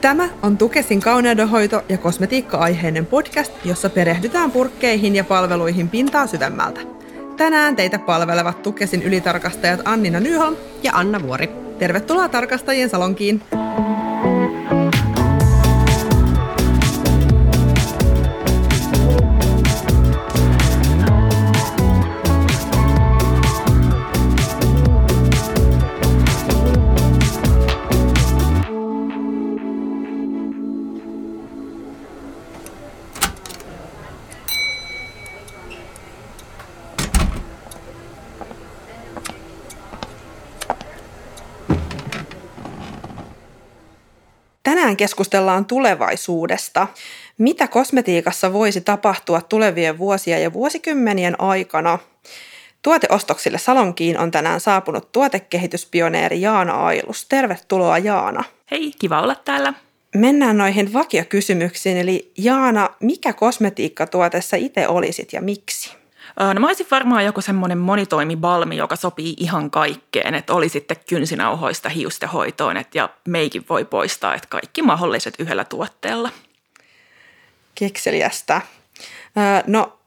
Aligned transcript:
Tämä 0.00 0.28
on 0.42 0.58
Tukesin 0.58 1.00
kauneudenhoito- 1.00 1.82
ja 1.88 1.98
kosmetiikka-aiheinen 1.98 3.06
podcast, 3.06 3.52
jossa 3.64 3.90
perehdytään 3.90 4.50
purkkeihin 4.50 5.16
ja 5.16 5.24
palveluihin 5.24 5.88
pintaa 5.88 6.26
syvemmältä. 6.26 6.80
Tänään 7.36 7.76
teitä 7.76 7.98
palvelevat 7.98 8.62
Tukesin 8.62 9.02
ylitarkastajat 9.02 9.80
Annina 9.84 10.20
Nyholm 10.20 10.56
ja 10.82 10.92
Anna 10.94 11.22
Vuori. 11.22 11.48
Tervetuloa 11.78 12.28
tarkastajien 12.28 12.90
salonkiin! 12.90 13.42
Keskustellaan 45.00 45.64
tulevaisuudesta. 45.64 46.86
Mitä 47.38 47.68
kosmetiikassa 47.68 48.52
voisi 48.52 48.80
tapahtua 48.80 49.40
tulevien 49.40 49.98
vuosien 49.98 50.42
ja 50.42 50.52
vuosikymmenien 50.52 51.40
aikana? 51.40 51.98
Tuoteostoksille 52.82 53.58
Salonkiin 53.58 54.18
on 54.18 54.30
tänään 54.30 54.60
saapunut 54.60 55.12
tuotekehityspioneeri 55.12 56.40
Jaana 56.40 56.72
Ailus. 56.86 57.26
Tervetuloa 57.28 57.98
Jaana. 57.98 58.44
Hei, 58.70 58.92
kiva 58.98 59.20
olla 59.20 59.34
täällä. 59.34 59.74
Mennään 60.14 60.58
noihin 60.58 60.92
vakiokysymyksiin. 60.92 61.96
Eli 61.96 62.32
Jaana, 62.38 62.88
mikä 63.00 63.32
kosmetiikkatuote 63.32 64.40
sä 64.40 64.56
itse 64.56 64.88
olisit 64.88 65.32
ja 65.32 65.40
miksi? 65.40 65.99
No 66.54 66.60
mä 66.60 66.66
olisin 66.66 66.86
varmaan 66.90 67.24
joku 67.24 67.40
semmoinen 67.40 67.78
monitoimibalmi, 67.78 68.76
joka 68.76 68.96
sopii 68.96 69.34
ihan 69.38 69.70
kaikkeen, 69.70 70.34
että 70.34 70.54
oli 70.54 70.68
sitten 70.68 70.96
kynsinauhoista 71.08 71.88
hiustehoitoon 71.88 72.76
et 72.76 72.94
ja 72.94 73.08
meikin 73.28 73.64
voi 73.68 73.84
poistaa, 73.84 74.34
että 74.34 74.48
kaikki 74.48 74.82
mahdolliset 74.82 75.34
yhdellä 75.38 75.64
tuotteella. 75.64 76.30
Kekseliästä. 77.74 78.60
No, 79.66 79.98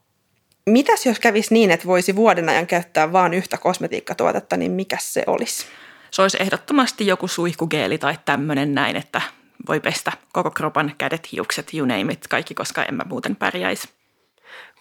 mitäs 0.66 1.06
jos 1.06 1.20
kävisi 1.20 1.54
niin, 1.54 1.72
että 1.72 1.88
voisi 1.88 2.16
vuoden 2.16 2.50
ajan 2.50 2.68
käyttää 2.68 3.12
vain 3.12 3.34
yhtä 3.34 3.58
kosmetiikkatuotetta, 3.58 4.58
niin 4.58 4.72
mikä 4.72 4.98
se 5.00 5.24
olisi? 5.28 5.66
Se 6.12 6.22
olisi 6.22 6.38
ehdottomasti 6.40 7.08
joku 7.08 7.28
suihkugeeli 7.28 7.98
tai 7.98 8.18
tämmöinen 8.26 8.76
näin, 8.76 8.96
että 8.96 9.22
voi 9.68 9.80
pestä 9.80 10.12
koko 10.34 10.52
kropan 10.52 10.96
kädet, 10.98 11.32
hiukset, 11.32 11.74
you 11.74 11.88
name 11.88 12.14
it, 12.14 12.28
kaikki, 12.28 12.54
koska 12.54 12.84
en 12.84 12.96
mä 12.96 13.04
muuten 13.10 13.36
pärjäisi. 13.36 13.90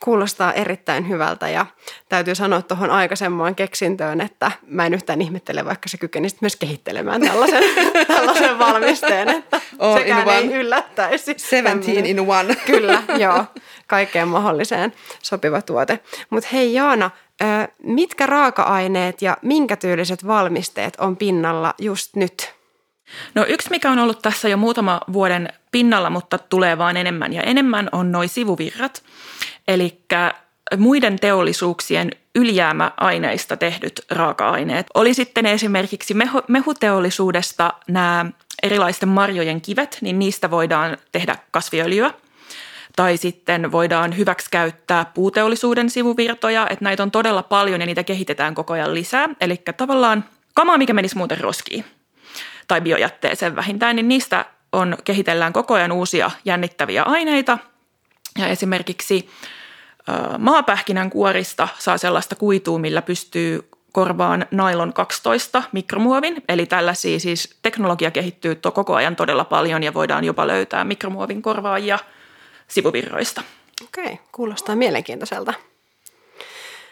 Kuulostaa 0.04 0.52
erittäin 0.52 1.08
hyvältä 1.08 1.48
ja 1.48 1.66
täytyy 2.08 2.34
sanoa 2.34 2.62
tuohon 2.62 2.90
aikaisemmaan 2.90 3.54
keksintöön, 3.54 4.20
että 4.20 4.52
mä 4.66 4.86
en 4.86 4.94
yhtään 4.94 5.22
ihmettele, 5.22 5.64
vaikka 5.64 5.88
se 5.88 5.98
kykenisi 5.98 6.36
myös 6.40 6.56
kehittelemään 6.56 7.20
tällaisen, 7.20 7.64
tällaisen 8.06 8.58
valmisteen, 8.58 9.28
että 9.28 9.60
oh, 9.78 9.98
sekään 9.98 10.28
ei 10.28 10.44
one. 10.44 10.56
yllättäisi. 10.56 11.34
17 11.36 12.08
in 12.08 12.20
one. 12.20 12.56
Kyllä, 12.66 13.02
joo. 13.24 13.44
Kaikkeen 13.86 14.28
mahdolliseen 14.28 14.92
sopiva 15.22 15.62
tuote. 15.62 16.00
Mutta 16.30 16.48
hei 16.52 16.74
Jaana, 16.74 17.10
mitkä 17.82 18.26
raaka-aineet 18.26 19.22
ja 19.22 19.36
minkä 19.42 19.76
tyyliset 19.76 20.26
valmisteet 20.26 20.96
on 20.98 21.16
pinnalla 21.16 21.74
just 21.78 22.16
nyt? 22.16 22.54
No 23.34 23.44
yksi, 23.48 23.70
mikä 23.70 23.90
on 23.90 23.98
ollut 23.98 24.22
tässä 24.22 24.48
jo 24.48 24.56
muutama 24.56 25.00
vuoden 25.12 25.48
pinnalla, 25.72 26.10
mutta 26.10 26.38
tulee 26.38 26.78
vaan 26.78 26.96
enemmän 26.96 27.32
ja 27.32 27.42
enemmän, 27.42 27.88
on 27.92 28.12
noin 28.12 28.28
sivuvirrat. 28.28 29.02
Eli 29.68 30.00
muiden 30.76 31.18
teollisuuksien 31.18 32.10
ylijäämäaineista 32.34 33.56
tehdyt 33.56 34.00
raaka-aineet. 34.10 34.86
Oli 34.94 35.14
sitten 35.14 35.46
esimerkiksi 35.46 36.14
mehuteollisuudesta 36.48 37.72
nämä 37.88 38.26
erilaisten 38.62 39.08
marjojen 39.08 39.60
kivet, 39.60 39.98
niin 40.00 40.18
niistä 40.18 40.50
voidaan 40.50 40.96
tehdä 41.12 41.36
kasviöljyä. 41.50 42.10
Tai 42.96 43.16
sitten 43.16 43.72
voidaan 43.72 44.16
hyväksikäyttää 44.16 45.04
puuteollisuuden 45.04 45.90
sivuvirtoja, 45.90 46.66
että 46.70 46.84
näitä 46.84 47.02
on 47.02 47.10
todella 47.10 47.42
paljon 47.42 47.80
ja 47.80 47.86
niitä 47.86 48.04
kehitetään 48.04 48.54
koko 48.54 48.72
ajan 48.72 48.94
lisää. 48.94 49.28
Eli 49.40 49.62
tavallaan 49.76 50.24
kamaa, 50.54 50.78
mikä 50.78 50.92
menisi 50.92 51.16
muuten 51.16 51.40
roskiin 51.40 51.84
tai 52.68 52.80
biojätteeseen 52.80 53.56
vähintään, 53.56 53.96
niin 53.96 54.08
niistä 54.08 54.44
on, 54.72 54.96
kehitellään 55.04 55.52
koko 55.52 55.74
ajan 55.74 55.92
uusia 55.92 56.30
jännittäviä 56.44 57.02
aineita. 57.02 57.58
Ja 58.38 58.46
esimerkiksi 58.46 59.28
maapähkinän 60.38 61.10
kuorista 61.10 61.68
saa 61.78 61.98
sellaista 61.98 62.34
kuitua, 62.34 62.78
millä 62.78 63.02
pystyy 63.02 63.68
korvaan 63.92 64.46
nailon 64.50 64.92
12 64.92 65.62
mikromuovin. 65.72 66.42
Eli 66.48 66.66
tällaisia 66.66 67.20
siis 67.20 67.56
teknologia 67.62 68.10
kehittyy 68.10 68.54
koko 68.54 68.94
ajan 68.94 69.16
todella 69.16 69.44
paljon 69.44 69.82
ja 69.82 69.94
voidaan 69.94 70.24
jopa 70.24 70.46
löytää 70.46 70.84
mikromuovin 70.84 71.42
korvaajia 71.42 71.98
sivuvirroista. 72.68 73.42
Okei, 73.84 74.18
kuulostaa 74.32 74.76
mielenkiintoiselta. 74.76 75.54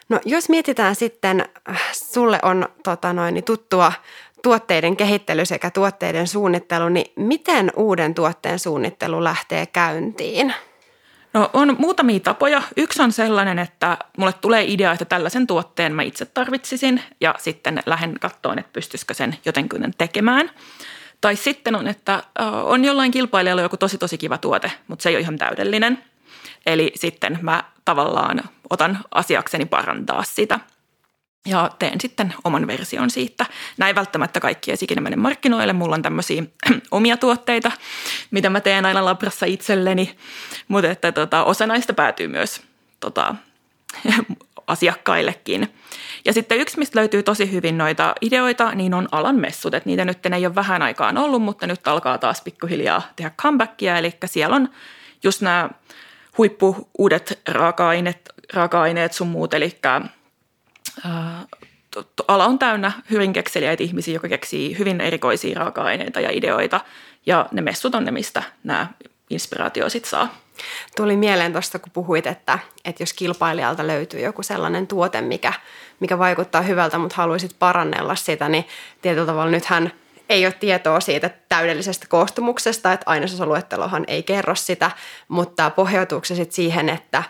No 0.09 0.21
jos 0.25 0.49
mietitään 0.49 0.95
sitten, 0.95 1.49
äh, 1.71 1.83
sulle 1.93 2.39
on 2.43 2.69
tota 2.85 3.13
noin, 3.13 3.45
tuttua 3.45 3.93
tuotteiden 4.43 4.97
kehittely 4.97 5.45
sekä 5.45 5.71
tuotteiden 5.71 6.27
suunnittelu, 6.29 6.89
niin 6.89 7.13
miten 7.17 7.73
uuden 7.77 8.15
tuotteen 8.15 8.59
suunnittelu 8.59 9.25
lähtee 9.25 9.67
käyntiin? 9.67 10.55
No 11.33 11.51
on 11.53 11.77
muutamia 11.79 12.21
tapoja. 12.21 12.63
Yksi 12.77 13.03
on 13.03 13.13
sellainen, 13.13 13.59
että 13.59 13.99
mulle 14.19 14.33
tulee 14.33 14.65
idea, 14.65 14.93
että 14.93 15.05
tällaisen 15.05 15.47
tuotteen 15.47 15.95
mä 15.95 16.03
itse 16.03 16.25
tarvitsisin 16.25 17.03
ja 17.21 17.35
sitten 17.39 17.83
lähden 17.87 18.15
katsomaan, 18.21 18.59
että 18.59 18.73
pystyisikö 18.73 19.15
sen 19.15 19.37
jotenkin 19.45 19.95
tekemään. 19.99 20.51
Tai 21.21 21.37
sitten 21.37 21.77
on, 21.77 21.89
että 21.89 22.23
on 22.65 22.85
jollain 22.85 23.11
kilpailijalla 23.11 23.63
joku 23.63 23.77
tosi 23.77 23.99
tosi 23.99 24.19
kiva 24.19 24.39
tuote, 24.39 24.73
mutta 24.89 25.03
se 25.03 25.09
ei 25.09 25.15
ole 25.15 25.21
ihan 25.21 25.39
täydellinen. 25.39 26.05
Eli 26.67 26.93
sitten 26.95 27.39
mä 27.43 27.65
tavallaan 27.85 28.43
otan 28.71 28.99
asiakseni 29.15 29.65
parantaa 29.65 30.23
sitä– 30.25 30.61
ja 31.47 31.71
teen 31.79 32.01
sitten 32.01 32.35
oman 32.45 32.67
version 32.67 33.11
siitä. 33.11 33.47
Näin 33.79 33.95
välttämättä 33.95 34.41
kaikki 34.41 34.71
ei 34.71 34.77
ikinä 34.81 35.01
mene 35.01 35.17
markkinoille. 35.17 35.73
Mulla 35.73 35.95
on 35.95 36.03
tämmöisiä 36.03 36.43
omia 36.91 37.17
tuotteita, 37.17 37.73
mitä 38.31 38.51
mä 38.51 38.61
teen 38.61 38.87
aina 38.87 39.05
labrassa 39.05 39.47
itselleni, 39.47 40.17
mutta 40.69 40.91
että 40.91 41.13
tota, 41.13 41.45
osa 41.45 41.67
näistä 41.67 41.93
päätyy 41.93 42.29
myös 42.29 42.63
tota, 43.01 43.35
asiakkaillekin. 44.67 45.75
Ja 46.25 46.33
sitten 46.33 46.59
yksi, 46.59 46.79
mistä 46.79 46.99
löytyy 46.99 47.23
tosi 47.23 47.53
hyvin 47.53 47.79
noita 47.79 48.15
ideoita, 48.21 48.75
niin 48.75 48.95
on 48.95 49.09
alan 49.13 49.37
messut. 49.37 49.75
Että 49.75 49.89
niitä 49.89 50.05
nyt 50.05 50.27
ei 50.27 50.47
ole 50.47 50.55
vähän 50.55 50.83
aikaan 50.83 51.19
ollut, 51.19 51.43
mutta 51.43 51.67
nyt 51.67 51.89
alkaa 51.89 52.19
taas 52.19 52.43
pikkuhiljaa 52.43 53.03
tehdä 53.17 53.31
comebackia. 53.31 53.99
Eli 53.99 54.15
siellä 54.25 54.57
on 54.57 54.69
just 55.23 55.41
nämä 55.41 55.71
huippu 56.39 56.89
uudet 56.99 57.41
raaka-aineet, 57.49 58.31
raaka-aineet 58.53 59.13
sun 59.13 59.29
muut, 59.29 59.55
eli 59.55 59.79
ala 62.29 62.47
on 62.47 62.59
täynnä 62.59 62.93
hyvin 63.11 63.33
kekseliäitä 63.33 63.83
ihmisiä, 63.83 64.15
jotka 64.15 64.29
keksii 64.29 64.79
hyvin 64.79 65.01
erikoisia 65.01 65.59
raaka-aineita 65.59 66.21
ja 66.21 66.31
ideoita. 66.33 66.81
Ja 67.27 67.49
ne 67.53 67.63
messut 67.63 67.95
on 67.95 68.05
ne, 68.05 68.11
mistä 68.11 68.43
nämä 68.65 68.87
inspiraatio 69.31 69.89
sitten 69.89 70.11
saa. 70.11 70.35
Tuli 70.97 71.17
mieleen 71.17 71.53
tuosta, 71.53 71.79
kun 71.79 71.93
puhuit, 71.93 72.27
että, 72.27 72.59
että 72.85 73.03
jos 73.03 73.13
kilpailijalta 73.13 73.87
löytyy 73.87 74.21
joku 74.21 74.43
sellainen 74.43 74.87
tuote, 74.87 75.21
mikä, 75.21 75.53
mikä 76.01 76.19
vaikuttaa 76.19 76.63
hyvältä, 76.63 76.99
mutta 76.99 77.17
haluaisit 77.17 77.57
parannella 77.59 78.15
sitä, 78.15 78.49
niin 78.49 78.65
tietyllä 79.03 79.27
tavalla 79.27 79.51
nythän 79.51 79.93
ei 80.29 80.47
ole 80.47 80.55
tietoa 80.61 81.01
siitä 81.01 81.31
täydellisestä 81.49 82.07
koostumuksesta, 82.09 82.93
että 82.93 83.11
ainesosoluettelohan 83.11 84.05
ei 84.09 84.23
kerro 84.23 84.55
sitä, 84.55 84.91
mutta 85.29 85.71
pohjautuuko 85.71 86.25
se 86.25 86.35
sitten 86.35 86.55
siihen, 86.55 86.89
että 86.89 87.23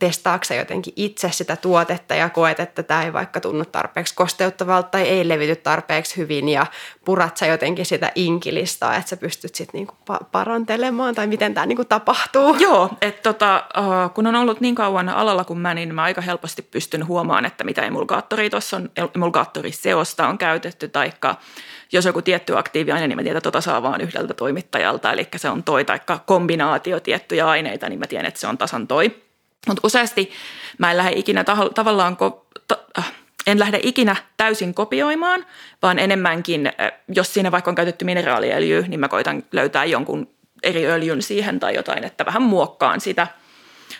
testaakse 0.00 0.56
jotenkin 0.56 0.92
itse 0.96 1.30
sitä 1.32 1.56
tuotetta 1.56 2.14
ja 2.14 2.28
koet, 2.28 2.60
että 2.60 2.82
tämä 2.82 3.04
ei 3.04 3.12
vaikka 3.12 3.40
tunnu 3.40 3.64
tarpeeksi 3.64 4.14
kosteuttavalta 4.14 4.88
tai 4.88 5.02
ei 5.02 5.28
levity 5.28 5.56
tarpeeksi 5.56 6.16
hyvin 6.16 6.48
ja 6.48 6.66
purat 7.04 7.36
sä 7.36 7.46
jotenkin 7.46 7.86
sitä 7.86 8.12
inkilistaa, 8.14 8.96
että 8.96 9.08
sä 9.08 9.16
pystyt 9.16 9.54
sitten 9.54 9.78
niinku 9.78 9.94
parantelemaan 10.32 11.14
tai 11.14 11.26
miten 11.26 11.54
tämä 11.54 11.66
niinku 11.66 11.84
tapahtuu? 11.84 12.54
Joo, 12.54 12.90
että 13.02 13.22
tota, 13.22 13.64
kun 14.14 14.26
on 14.26 14.34
ollut 14.34 14.60
niin 14.60 14.74
kauan 14.74 15.08
alalla 15.08 15.44
kuin 15.44 15.58
mä, 15.58 15.74
niin 15.74 15.94
mä 15.94 16.02
aika 16.02 16.20
helposti 16.20 16.62
pystyn 16.62 17.06
huomaan, 17.06 17.44
että 17.44 17.64
mitä 17.64 17.82
emulgaattori 17.82 18.50
tuossa 18.50 18.76
on, 18.76 18.90
emulgaattoriseosta 19.14 20.28
on 20.28 20.38
käytetty, 20.38 20.88
taikka 20.88 21.36
jos 21.92 22.04
joku 22.04 22.22
tietty 22.22 22.58
aktiiviaine, 22.58 23.08
niin 23.08 23.16
mä 23.16 23.22
tiedän, 23.22 23.38
että 23.38 23.50
tota 23.50 23.60
saa 23.60 23.82
vaan 23.82 24.00
yhdeltä 24.00 24.34
toimittajalta, 24.34 25.12
eli 25.12 25.28
se 25.36 25.50
on 25.50 25.62
toi, 25.62 25.84
taikka 25.84 26.18
kombinaatio 26.26 27.00
tiettyjä 27.00 27.48
aineita, 27.48 27.88
niin 27.88 27.98
mä 27.98 28.06
tiedän, 28.06 28.26
että 28.26 28.40
se 28.40 28.46
on 28.46 28.58
tasan 28.58 28.86
toi. 28.86 29.29
Mutta 29.66 29.80
useasti 29.84 30.30
mä 30.78 30.90
en 30.90 30.96
lähde 30.96 31.12
ikinä 31.16 31.44
taho, 31.44 31.68
tavallaan, 31.68 32.16
ko, 32.16 32.46
ta, 32.68 32.78
äh, 32.98 33.12
en 33.46 33.58
lähde 33.58 33.80
ikinä 33.82 34.16
täysin 34.36 34.74
kopioimaan, 34.74 35.46
vaan 35.82 35.98
enemmänkin, 35.98 36.72
jos 37.08 37.34
siinä 37.34 37.50
vaikka 37.50 37.70
on 37.70 37.74
käytetty 37.74 38.04
mineraaliöljyä, 38.04 38.80
niin 38.88 39.00
mä 39.00 39.08
koitan 39.08 39.42
löytää 39.52 39.84
jonkun 39.84 40.28
eri 40.62 40.86
öljyn 40.86 41.22
siihen 41.22 41.60
tai 41.60 41.74
jotain, 41.74 42.04
että 42.04 42.26
vähän 42.26 42.42
muokkaan 42.42 43.00
sitä. 43.00 43.26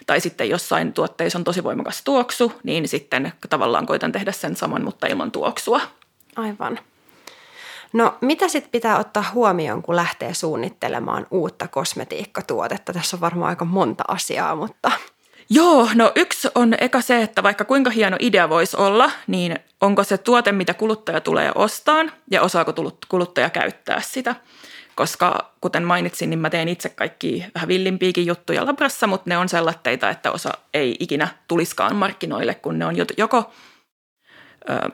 Tai 0.07 0.21
sitten 0.21 0.49
jossain 0.49 0.93
tuotteissa 0.93 1.39
on 1.39 1.45
tosi 1.45 1.65
voimakas 1.65 2.03
tuoksu, 2.03 2.53
niin 2.63 2.89
sitten 2.89 3.33
tavallaan 3.51 3.87
koitan 3.87 4.13
tehdä 4.13 4.33
sen 4.33 4.57
saman, 4.57 4.85
mutta 4.85 5.07
ilman 5.07 5.33
tuoksua. 5.33 5.81
Aivan. 6.37 6.79
No 7.93 8.19
mitä 8.21 8.49
sitten 8.49 8.71
pitää 8.71 8.99
ottaa 8.99 9.31
huomioon, 9.35 9.83
kun 9.83 9.97
lähtee 9.97 10.35
suunnittelemaan 10.35 11.27
uutta 11.31 11.69
kosmetiikkatuotetta? 11.69 12.93
Tässä 12.93 13.17
on 13.17 13.21
varmaan 13.21 13.49
aika 13.49 13.65
monta 13.65 14.05
asiaa, 14.09 14.55
mutta... 14.55 14.91
Joo, 15.51 15.89
no 15.95 16.13
yksi 16.15 16.49
on 16.55 16.75
eka 16.81 17.01
se, 17.01 17.23
että 17.23 17.43
vaikka 17.43 17.65
kuinka 17.65 17.91
hieno 17.91 18.17
idea 18.21 18.49
voisi 18.49 18.77
olla, 18.77 19.11
niin 19.27 19.59
onko 19.81 20.05
se 20.05 20.19
tuote, 20.19 20.53
mitä 20.53 20.75
kuluttaja 20.75 21.21
tulee 21.21 21.53
ostaan 21.55 22.13
ja 22.31 22.43
osaako 22.43 22.75
kuluttaja 23.09 23.51
käyttää 23.51 24.01
sitä. 24.01 24.35
Koska 24.95 25.53
kuten 25.61 25.83
mainitsin, 25.85 26.31
niin 26.31 26.39
mä 26.39 26.51
teen 26.51 26.69
itse 26.69 26.89
kaikki 26.89 27.45
vähän 27.55 27.69
villimpiikin 27.69 28.27
juttuja 28.27 28.67
labrassa, 28.67 29.07
mutta 29.07 29.31
ne 29.31 29.39
on 29.39 29.49
sellaitteita, 29.49 30.11
että 30.11 30.33
osa 30.33 30.51
ei 30.75 30.97
ikinä 31.01 31.29
tuliskaan 31.49 31.97
markkinoille, 31.97 32.55
kun 32.55 32.79
ne 32.79 32.87
on 32.87 32.97
joko 33.19 33.53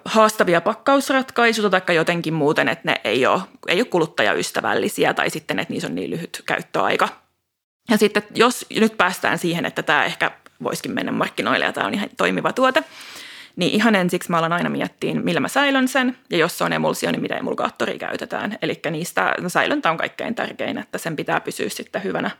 haastavia 0.05 0.61
pakkausratkaisuja 0.61 1.70
tai 1.70 1.97
jotenkin 1.97 2.35
muuten, 2.35 2.69
että 2.69 2.88
ne 2.88 3.00
ei 3.05 3.26
ole, 3.26 3.41
ei 3.69 3.81
ole 3.81 3.85
kuluttajaystävällisiä 3.85 5.14
tai 5.14 5.31
sitten, 5.31 5.58
että 5.58 5.73
niissä 5.73 5.88
on 5.88 5.94
niin 5.94 6.11
lyhyt 6.11 6.43
käyttöaika. 6.47 7.08
Ja 7.91 7.99
sitten 7.99 8.23
jos 8.35 8.67
nyt 8.81 8.97
päästään 8.97 9.38
siihen, 9.38 9.67
että 9.67 9.82
tämä 9.82 10.05
ehkä 10.05 10.31
voisikin 10.62 10.93
mennä 10.93 11.12
markkinoille 11.12 11.64
ja 11.64 11.73
tämä 11.73 11.87
on 11.87 11.94
ihan 11.94 12.08
toimiva 12.17 12.53
tuote, 12.53 12.85
niin 13.56 13.73
ihan 13.73 13.94
ensiksi 13.94 14.31
mä 14.31 14.38
alan 14.38 14.53
aina 14.53 14.70
miettiä, 14.70 15.14
millä 15.14 15.41
mä 15.41 15.49
säilön 15.49 15.88
sen, 15.88 16.19
ja 16.31 16.38
jos 16.38 16.58
se 16.58 16.64
on 16.64 16.73
emulsio, 16.73 17.11
niin 17.11 17.23
mitä 17.23 17.37
emulgaattoria 17.37 17.99
käytetään. 17.99 18.58
Eli 18.62 18.81
niistä 18.91 19.35
no 19.41 19.49
säilöntä 19.49 19.91
on 19.91 19.97
kaikkein 19.97 20.35
tärkein, 20.35 20.79
että 20.79 20.99
sen 20.99 21.17
pitää 21.17 21.41
pysyä 21.41 21.69
sitten 21.69 22.05
hyvänä 22.05 22.31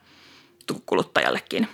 kuluttajallekin. 0.87 1.69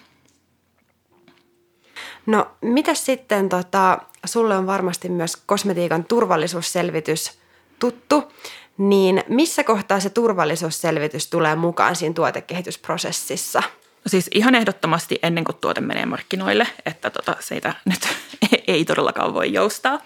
No, 2.27 2.51
mitä 2.61 2.95
sitten, 2.95 3.49
tota, 3.49 3.99
sulle 4.25 4.57
on 4.57 4.67
varmasti 4.67 5.09
myös 5.09 5.37
kosmetiikan 5.47 6.05
turvallisuusselvitys 6.05 7.39
tuttu, 7.79 8.33
niin 8.79 9.25
missä 9.29 9.65
kohtaa 9.65 10.01
se 10.01 10.11
turvallisuusselvitys 10.11 11.27
tulee 11.27 11.55
mukaan 11.55 11.97
siinä 11.97 12.15
tuotekehitysprosessissa? 12.15 13.63
No 14.05 14.09
siis 14.09 14.31
ihan 14.35 14.55
ehdottomasti 14.55 15.19
ennen 15.23 15.45
kuin 15.45 15.57
tuote 15.61 15.81
menee 15.81 16.07
markkinoille, 16.07 16.67
että 16.87 17.11
tota, 17.11 17.37
siitä 17.41 17.75
nyt 17.85 18.09
ei 18.67 18.85
todellakaan 18.85 19.35
voi 19.35 19.53
joustaa. 19.53 19.99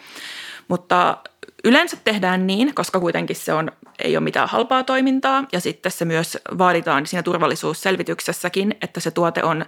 Mutta 0.69 1.19
yleensä 1.65 1.97
tehdään 2.05 2.47
niin, 2.47 2.75
koska 2.75 3.01
kuitenkin 3.01 3.37
se 3.37 3.53
on, 3.53 3.73
ei 3.99 4.17
ole 4.17 4.25
mitään 4.25 4.49
halpaa 4.49 4.85
toimintaa 4.85 5.45
ja 5.53 5.61
sitten 5.61 5.93
se 5.93 6.05
myös 6.05 6.39
vaaditaan 6.59 7.07
siinä 7.07 7.23
turvallisuusselvityksessäkin, 7.23 8.75
että 8.83 9.01
se 9.01 9.11
tuote 9.11 9.43
on 9.43 9.67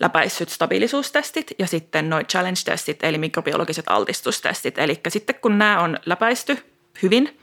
läpäissyt 0.00 0.48
stabiilisuustestit 0.48 1.50
ja 1.58 1.66
sitten 1.66 2.10
noin 2.10 2.26
challenge-testit 2.26 2.98
eli 3.02 3.18
mikrobiologiset 3.18 3.84
altistustestit. 3.88 4.78
Eli 4.78 5.00
sitten 5.08 5.34
kun 5.42 5.58
nämä 5.58 5.80
on 5.80 5.98
läpäisty 6.06 6.58
hyvin, 7.02 7.39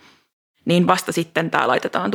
niin 0.68 0.88
vasta 0.88 1.12
sitten 1.12 1.52
tämä 1.52 1.68
laitetaan 1.68 2.12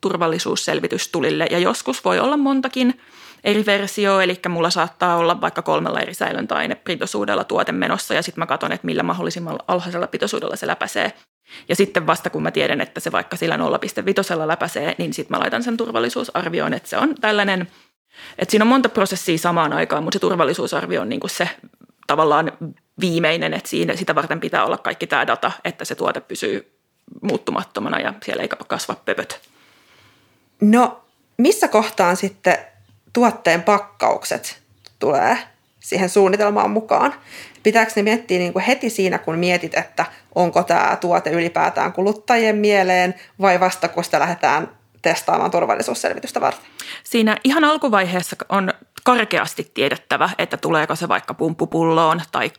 turvallisuusselvitys 0.00 1.08
tulille. 1.08 1.46
Ja 1.50 1.58
joskus 1.58 2.04
voi 2.04 2.18
olla 2.18 2.36
montakin 2.36 3.00
eri 3.44 3.66
versio, 3.66 4.20
eli 4.20 4.40
mulla 4.48 4.70
saattaa 4.70 5.16
olla 5.16 5.40
vaikka 5.40 5.62
kolmella 5.62 6.00
eri 6.00 6.14
säilöntäainepitoisuudella 6.14 7.44
tuote 7.44 7.72
menossa, 7.72 8.14
ja 8.14 8.22
sitten 8.22 8.42
mä 8.42 8.46
katson, 8.46 8.72
että 8.72 8.86
millä 8.86 9.02
mahdollisimman 9.02 9.58
alhaisella 9.68 10.06
pitoisuudella 10.06 10.56
se 10.56 10.66
läpäisee. 10.66 11.12
Ja 11.68 11.76
sitten 11.76 12.06
vasta 12.06 12.30
kun 12.30 12.42
mä 12.42 12.50
tiedän, 12.50 12.80
että 12.80 13.00
se 13.00 13.12
vaikka 13.12 13.36
sillä 13.36 13.56
0,5 13.56 14.48
läpäisee, 14.48 14.94
niin 14.98 15.14
sitten 15.14 15.36
mä 15.36 15.40
laitan 15.40 15.62
sen 15.62 15.76
turvallisuusarvioon, 15.76 16.74
että 16.74 16.88
se 16.88 16.96
on 16.96 17.14
tällainen, 17.20 17.68
että 18.38 18.50
siinä 18.50 18.64
on 18.64 18.68
monta 18.68 18.88
prosessia 18.88 19.38
samaan 19.38 19.72
aikaan, 19.72 20.02
mutta 20.02 20.16
se 20.16 20.20
turvallisuusarvio 20.20 21.00
on 21.00 21.08
niin 21.08 21.20
kuin 21.20 21.30
se 21.30 21.48
tavallaan 22.06 22.52
viimeinen, 23.00 23.54
että 23.54 23.68
siinä, 23.68 23.96
sitä 23.96 24.14
varten 24.14 24.40
pitää 24.40 24.64
olla 24.64 24.78
kaikki 24.78 25.06
tämä 25.06 25.26
data, 25.26 25.52
että 25.64 25.84
se 25.84 25.94
tuote 25.94 26.20
pysyy 26.20 26.75
muuttumattomana 27.22 28.00
ja 28.00 28.14
siellä 28.24 28.42
ei 28.42 28.48
kasva 28.48 28.94
pöpöt. 29.04 29.40
No, 30.60 31.04
missä 31.36 31.68
kohtaan 31.68 32.16
sitten 32.16 32.58
tuotteen 33.12 33.62
pakkaukset 33.62 34.62
tulee 34.98 35.38
siihen 35.80 36.08
suunnitelmaan 36.08 36.70
mukaan? 36.70 37.14
Pitääkö 37.62 37.92
ne 37.96 38.02
miettiä 38.02 38.38
niin 38.38 38.52
kuin 38.52 38.64
heti 38.64 38.90
siinä, 38.90 39.18
kun 39.18 39.38
mietit, 39.38 39.74
että 39.74 40.06
onko 40.34 40.62
tämä 40.62 40.96
tuote 41.00 41.30
ylipäätään 41.30 41.92
kuluttajien 41.92 42.56
mieleen 42.56 43.14
vai 43.40 43.60
vasta 43.60 43.88
kun 43.88 44.04
sitä 44.04 44.20
lähdetään 44.20 44.68
testaamaan 45.02 45.50
turvallisuusselvitystä 45.50 46.40
varten? 46.40 46.70
Siinä 47.04 47.36
ihan 47.44 47.64
alkuvaiheessa 47.64 48.36
on 48.48 48.74
karkeasti 49.04 49.70
tiedettävä, 49.74 50.30
että 50.38 50.56
tuleeko 50.56 50.96
se 50.96 51.08
vaikka 51.08 51.34
pumppupulloon 51.34 52.22
tai 52.32 52.50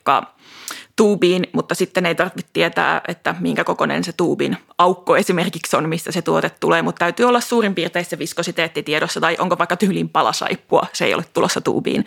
tuubiin, 0.98 1.48
mutta 1.52 1.76
sitten 1.76 2.06
ei 2.06 2.16
tarvitse 2.16 2.50
tietää, 2.54 3.02
että 3.08 3.36
minkä 3.40 3.64
kokoinen 3.64 4.04
se 4.04 4.12
tuubin 4.12 4.58
aukko 4.78 5.18
esimerkiksi 5.18 5.78
on, 5.78 5.90
mistä 5.90 6.12
se 6.12 6.22
tuote 6.22 6.50
tulee, 6.50 6.82
mutta 6.82 7.00
täytyy 7.00 7.26
olla 7.26 7.40
suurin 7.40 7.76
piirtein 7.76 8.06
se 8.06 8.20
viskositeetti 8.20 8.84
tiedossa 8.84 9.22
tai 9.22 9.36
onko 9.40 9.58
vaikka 9.58 9.78
tyylin 9.78 10.10
palasaippua, 10.10 10.88
se 10.94 11.06
ei 11.06 11.14
ole 11.14 11.26
tulossa 11.34 11.62
tuubiin. 11.62 12.06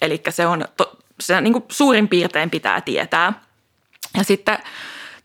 Eli 0.00 0.22
se 0.28 0.46
on, 0.46 0.64
to, 0.76 0.96
se 1.20 1.40
niin 1.40 1.52
kuin 1.52 1.64
suurin 1.68 2.08
piirtein 2.08 2.50
pitää 2.50 2.80
tietää. 2.80 3.32
Ja 4.16 4.24
sitten 4.24 4.58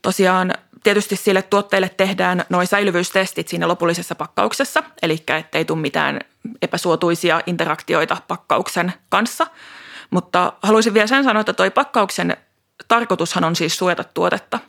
tosiaan 0.02 0.54
tietysti 0.84 1.16
sille 1.16 1.42
tuotteelle 1.42 1.90
tehdään 1.90 2.46
noin 2.50 2.68
säilyvyystestit 2.68 3.48
siinä 3.48 3.68
lopullisessa 3.68 4.16
pakkauksessa, 4.16 4.84
eli 5.02 5.24
ettei 5.28 5.66
tule 5.66 5.80
mitään 5.80 6.20
epäsuotuisia 6.62 7.42
interaktioita 7.46 8.18
pakkauksen 8.28 8.94
kanssa. 9.10 9.48
Mutta 10.10 10.54
haluaisin 10.64 10.94
vielä 10.94 11.08
sen 11.08 11.24
sanoa, 11.24 11.40
että 11.40 11.54
toi 11.54 11.72
pakkauksen 11.72 12.38
tarkoitushan 12.88 13.44
on 13.44 13.56
siis 13.56 13.78
suojata 13.78 14.04
tuotetta. 14.04 14.60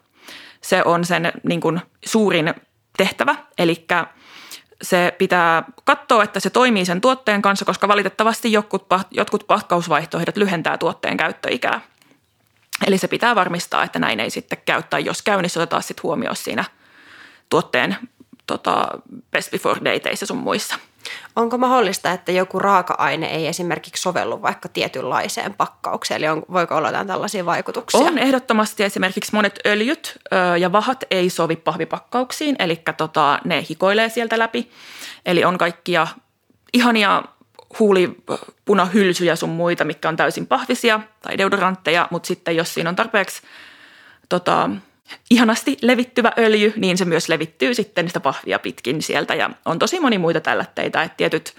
Se 0.60 0.82
on 0.84 1.04
sen 1.04 1.32
niin 1.42 1.60
kuin, 1.60 1.80
suurin 2.06 2.54
tehtävä, 2.96 3.34
eli 3.58 3.86
se 4.82 5.14
pitää 5.18 5.64
katsoa, 5.84 6.24
että 6.24 6.40
se 6.40 6.50
toimii 6.50 6.84
sen 6.84 7.00
tuotteen 7.00 7.42
kanssa, 7.42 7.64
koska 7.64 7.88
valitettavasti 7.88 8.52
jotkut, 8.52 8.86
jotkut 9.10 9.46
pakkausvaihtoehdot 9.46 10.36
lyhentää 10.36 10.78
tuotteen 10.78 11.16
käyttöikää. 11.16 11.80
Eli 12.86 12.98
se 12.98 13.08
pitää 13.08 13.34
varmistaa, 13.34 13.84
että 13.84 13.98
näin 13.98 14.20
ei 14.20 14.30
sitten 14.30 14.58
käyttää, 14.64 15.00
jos 15.00 15.22
käynnissä 15.22 15.60
otetaan 15.60 15.82
sitten 15.82 16.02
huomioon 16.02 16.36
siinä 16.36 16.64
tuotteen 17.50 17.96
tota, 18.46 18.88
best 19.30 19.50
before 19.50 19.80
dateissa 19.84 20.26
sun 20.26 20.36
muissa. 20.36 20.74
Onko 21.36 21.58
mahdollista, 21.58 22.10
että 22.10 22.32
joku 22.32 22.58
raaka-aine 22.58 23.26
ei 23.26 23.46
esimerkiksi 23.46 24.02
sovellu 24.02 24.42
vaikka 24.42 24.68
tietynlaiseen 24.68 25.54
pakkaukseen? 25.54 26.18
Eli 26.18 26.28
on, 26.28 26.42
voiko 26.52 26.76
olla 26.76 26.88
jotain 26.88 27.06
tällaisia 27.06 27.46
vaikutuksia? 27.46 28.00
On 28.00 28.18
ehdottomasti 28.18 28.84
esimerkiksi 28.84 29.34
monet 29.34 29.58
öljyt 29.66 30.18
ö, 30.32 30.56
ja 30.56 30.72
vahat 30.72 31.04
ei 31.10 31.30
sovi 31.30 31.56
pahvipakkauksiin, 31.56 32.56
eli 32.58 32.82
tota, 32.96 33.38
ne 33.44 33.64
hikoilee 33.70 34.08
sieltä 34.08 34.38
läpi. 34.38 34.70
Eli 35.26 35.44
on 35.44 35.58
kaikkia 35.58 36.06
ihania 36.72 37.22
huulipunahylsyjä 37.78 39.36
sun 39.36 39.48
muita, 39.50 39.84
mikä 39.84 40.08
on 40.08 40.16
täysin 40.16 40.46
pahvisia 40.46 41.00
tai 41.22 41.38
deodorantteja, 41.38 42.08
mutta 42.10 42.26
sitten 42.26 42.56
jos 42.56 42.74
siinä 42.74 42.90
on 42.90 42.96
tarpeeksi 42.96 43.42
tota, 44.28 44.70
ihanasti 45.30 45.76
levittyvä 45.82 46.32
öljy, 46.38 46.72
niin 46.76 46.98
se 46.98 47.04
myös 47.04 47.28
levittyy 47.28 47.74
sitten 47.74 48.08
sitä 48.08 48.20
pahvia 48.20 48.58
pitkin 48.58 49.02
sieltä. 49.02 49.34
Ja 49.34 49.50
on 49.64 49.78
tosi 49.78 50.00
moni 50.00 50.18
muita 50.18 50.40
tällätteitä, 50.40 51.02
että 51.02 51.16
tietyt 51.16 51.54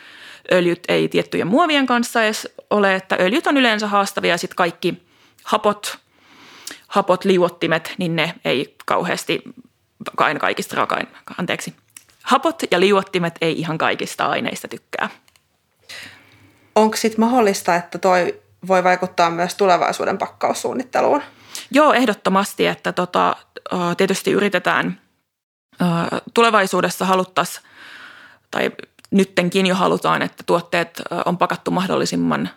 öljyt 0.52 0.84
ei 0.88 1.10
tiettyjen 1.10 1.48
muovien 1.48 1.86
kanssa 1.86 2.24
edes 2.24 2.50
ole, 2.70 2.96
että 2.96 3.18
öljyt 3.20 3.48
on 3.48 3.58
yleensä 3.58 3.88
haastavia 3.88 4.34
ja 4.34 4.38
sitten 4.38 4.56
kaikki 4.56 5.04
hapot, 5.44 5.98
hapot 6.88 7.25
liuottimet, 7.25 7.94
niin 7.98 8.16
ne 8.16 8.34
ei 8.46 8.75
kauheasti 8.86 9.42
aina 10.18 10.40
kaikista 10.40 10.75
raaka 10.75 11.02
anteeksi, 11.38 11.74
hapot 12.24 12.64
ja 12.72 12.80
liuottimet 12.80 13.36
ei 13.42 13.60
ihan 13.60 13.78
kaikista 13.78 14.25
aineista 14.25 14.68
tykkää. 14.68 15.10
Onko 16.75 16.98
sitten 16.98 17.20
mahdollista, 17.20 17.75
että 17.75 17.98
toi 17.98 18.42
voi 18.68 18.84
vaikuttaa 18.84 19.30
myös 19.30 19.56
tulevaisuuden 19.56 20.18
pakkaussuunnitteluun? 20.18 21.22
Joo, 21.71 21.93
ehdottomasti, 21.93 22.67
että 22.67 22.91
tota, 22.91 23.35
tietysti 23.97 24.31
yritetään 24.31 25.01
tulevaisuudessa 26.33 27.05
haluttaisiin, 27.05 27.65
tai 28.51 28.71
nyttenkin 29.12 29.65
jo 29.65 29.75
halutaan, 29.75 30.21
että 30.21 30.43
tuotteet 30.45 31.01
on 31.25 31.38
pakattu 31.38 31.71
mahdollisimman 31.71 32.50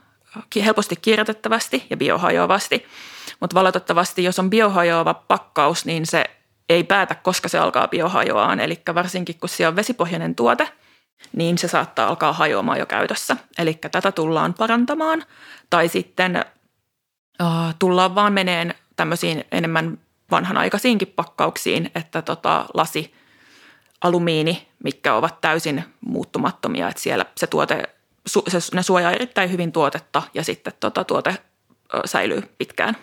helposti 0.64 0.96
kierrätettävästi 0.96 1.86
ja 1.90 1.96
biohajoavasti. 1.96 2.86
Mutta 3.40 3.54
valitettavasti, 3.54 4.24
jos 4.24 4.38
on 4.38 4.50
biohajoava 4.50 5.14
pakkaus, 5.14 5.84
niin 5.84 6.06
se 6.06 6.24
ei 6.68 6.84
päätä, 6.84 7.14
koska 7.14 7.48
se 7.48 7.58
alkaa 7.58 7.88
biohajoaan. 7.88 8.60
Eli 8.60 8.82
varsinkin, 8.94 9.38
kun 9.40 9.48
se 9.48 9.68
on 9.68 9.76
vesipohjainen 9.76 10.34
tuote, 10.34 10.68
niin 11.32 11.58
se 11.58 11.68
saattaa 11.68 12.08
alkaa 12.08 12.32
hajoamaan 12.32 12.78
jo 12.78 12.86
käytössä. 12.86 13.36
Eli 13.58 13.74
tätä 13.74 14.12
tullaan 14.12 14.54
parantamaan. 14.54 15.24
Tai 15.70 15.88
sitten 15.88 16.44
tullaan 17.78 18.14
vaan 18.14 18.32
meneen 18.32 18.74
tämmöisiin 18.98 19.44
enemmän 19.52 19.98
vanhanaikaisiinkin 20.30 21.08
pakkauksiin, 21.16 21.90
että 21.94 22.22
tota, 22.22 22.66
lasi, 22.74 23.14
alumiini, 24.00 24.68
mitkä 24.84 25.14
ovat 25.14 25.40
täysin 25.40 25.84
muuttumattomia, 26.00 26.88
että 26.88 27.02
siellä 27.02 27.24
se 27.36 27.46
tuote, 27.46 27.82
se, 28.26 28.58
ne 28.74 28.82
suojaa 28.82 29.12
erittäin 29.12 29.52
hyvin 29.52 29.72
tuotetta 29.72 30.22
ja 30.34 30.44
sitten 30.44 30.72
tota, 30.80 31.04
tuote 31.04 31.36
säilyy 32.04 32.42
pitkään. 32.58 32.96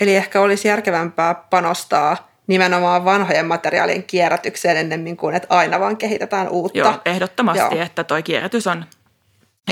Eli 0.00 0.16
ehkä 0.16 0.40
olisi 0.40 0.68
järkevämpää 0.68 1.34
panostaa 1.34 2.30
nimenomaan 2.46 3.04
vanhojen 3.04 3.46
materiaalien 3.46 4.04
kierrätykseen 4.04 4.76
ennemmin 4.76 5.16
kuin, 5.16 5.34
että 5.34 5.48
aina 5.50 5.80
vaan 5.80 5.96
kehitetään 5.96 6.48
uutta. 6.48 6.78
Joo, 6.78 7.00
ehdottomasti, 7.04 7.74
Joo. 7.74 7.84
että 7.84 8.04
tuo 8.04 8.22
kierrätys 8.22 8.66
on, 8.66 8.84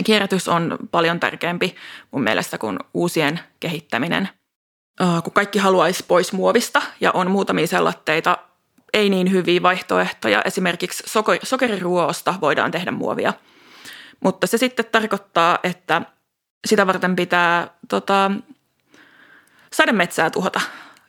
kierrätys 0.05 0.49
on 0.49 0.79
paljon 0.91 1.21
tärkeämpi 1.21 1.75
mun 2.11 2.23
mielestä 2.23 2.59
kuin 2.59 2.79
uusien 2.95 3.41
kehittäminen. 3.61 4.29
Kun 5.25 5.33
kaikki 5.33 5.59
haluaisi 5.59 6.05
pois 6.09 6.33
muovista 6.33 6.83
ja 7.01 7.11
on 7.13 7.31
muutamia 7.31 7.67
sellatteita, 7.67 8.39
ei 8.93 9.11
niin 9.11 9.33
hyviä 9.33 9.63
vaihtoehtoja. 9.63 10.43
Esimerkiksi 10.43 11.03
sokeriruoasta 11.43 12.35
voidaan 12.41 12.71
tehdä 12.71 12.91
muovia. 12.91 13.33
Mutta 14.21 14.47
se 14.47 14.59
sitten 14.59 14.85
tarkoittaa, 14.93 15.59
että 15.63 16.03
sitä 16.67 16.87
varten 16.87 17.17
pitää 17.17 17.69
tota, 17.89 18.31
sademetsää 19.73 20.31
tuhota 20.31 20.61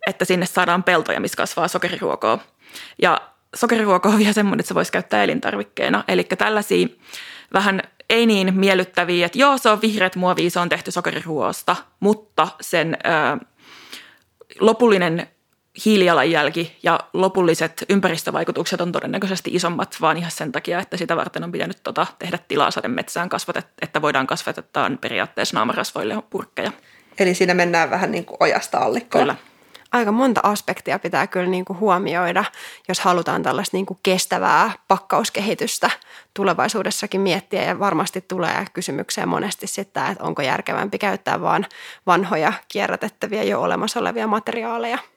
että 0.07 0.25
sinne 0.25 0.45
saadaan 0.45 0.83
peltoja, 0.83 1.19
missä 1.19 1.37
kasvaa 1.37 1.67
sokeriruokoa. 1.67 2.39
Ja 3.01 3.21
sokeriruoko 3.55 4.09
on 4.09 4.17
vielä 4.17 4.33
semmoinen, 4.33 4.59
että 4.59 4.67
se 4.67 4.75
voisi 4.75 4.91
käyttää 4.91 5.23
elintarvikkeena. 5.23 6.03
Eli 6.07 6.23
tällaisia 6.23 6.87
vähän 7.53 7.81
ei 8.09 8.25
niin 8.25 8.53
miellyttäviä, 8.53 9.25
että 9.25 9.39
joo, 9.39 9.57
se 9.57 9.69
on 9.69 9.81
vihreät 9.81 10.15
muovia, 10.15 10.49
se 10.49 10.59
on 10.59 10.69
tehty 10.69 10.91
sokeriruoasta, 10.91 11.75
mutta 11.99 12.47
sen 12.61 12.97
ö, 13.05 13.45
lopullinen 14.59 15.27
hiilijalanjälki 15.85 16.77
ja 16.83 16.99
lopulliset 17.13 17.85
ympäristövaikutukset 17.89 18.81
on 18.81 18.91
todennäköisesti 18.91 19.51
isommat, 19.53 19.97
vaan 20.01 20.17
ihan 20.17 20.31
sen 20.31 20.51
takia, 20.51 20.79
että 20.79 20.97
sitä 20.97 21.15
varten 21.15 21.43
on 21.43 21.51
pitänyt 21.51 21.77
tota, 21.83 22.07
tehdä 22.19 22.39
tilaa 22.47 22.71
sademetsään 22.71 23.29
kasvatet, 23.29 23.67
että 23.81 24.01
voidaan 24.01 24.27
kasvattaa 24.27 24.91
periaatteessa 25.01 25.57
naamarasvoille 25.57 26.23
purkkeja. 26.29 26.71
Eli 27.19 27.33
siinä 27.33 27.53
mennään 27.53 27.89
vähän 27.89 28.11
niin 28.11 28.25
kuin 28.25 28.37
ojasta 28.39 28.77
allikkoon. 28.77 29.23
Kyllä 29.23 29.35
aika 29.95 30.11
monta 30.11 30.41
aspektia 30.43 30.99
pitää 30.99 31.27
kyllä 31.27 31.49
niin 31.49 31.65
kuin 31.65 31.79
huomioida, 31.79 32.45
jos 32.87 32.99
halutaan 32.99 33.43
tällaista 33.43 33.77
niin 33.77 33.85
kuin 33.85 33.99
kestävää 34.03 34.71
pakkauskehitystä 34.87 35.89
tulevaisuudessakin 36.33 37.21
miettiä. 37.21 37.63
Ja 37.63 37.79
varmasti 37.79 38.21
tulee 38.21 38.65
kysymykseen 38.73 39.29
monesti 39.29 39.67
sitä, 39.67 40.07
että 40.07 40.23
onko 40.23 40.41
järkevämpi 40.41 40.97
käyttää 40.97 41.41
vain 41.41 41.65
vanhoja 42.07 42.53
kierrätettäviä 42.67 43.43
jo 43.43 43.61
olemassa 43.61 43.99
olevia 43.99 44.27
materiaaleja– 44.27 44.97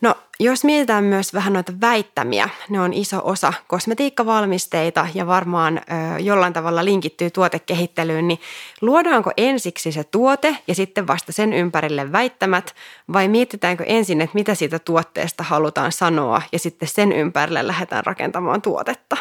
No, 0.00 0.14
jos 0.40 0.64
mietitään 0.64 1.04
myös 1.04 1.34
vähän 1.34 1.52
noita 1.52 1.72
väittämiä, 1.80 2.48
ne 2.68 2.80
on 2.80 2.92
iso 2.92 3.20
osa 3.24 3.52
kosmetiikkavalmisteita 3.66 5.06
ja 5.14 5.26
varmaan 5.26 5.78
ö, 5.78 6.18
jollain 6.18 6.52
tavalla 6.52 6.84
linkittyy 6.84 7.30
tuotekehittelyyn, 7.30 8.28
niin 8.28 8.40
luodaanko 8.80 9.30
ensiksi 9.36 9.92
se 9.92 10.04
tuote 10.04 10.56
ja 10.66 10.74
sitten 10.74 11.06
vasta 11.06 11.32
sen 11.32 11.52
ympärille 11.52 12.12
väittämät 12.12 12.74
vai 13.12 13.28
mietitäänkö 13.28 13.84
ensin, 13.84 14.20
että 14.20 14.34
mitä 14.34 14.54
siitä 14.54 14.78
tuotteesta 14.78 15.42
halutaan 15.42 15.92
sanoa 15.92 16.42
ja 16.52 16.58
sitten 16.58 16.88
sen 16.88 17.12
ympärille 17.12 17.66
lähdetään 17.66 18.06
rakentamaan 18.06 18.62
tuotetta? 18.62 19.16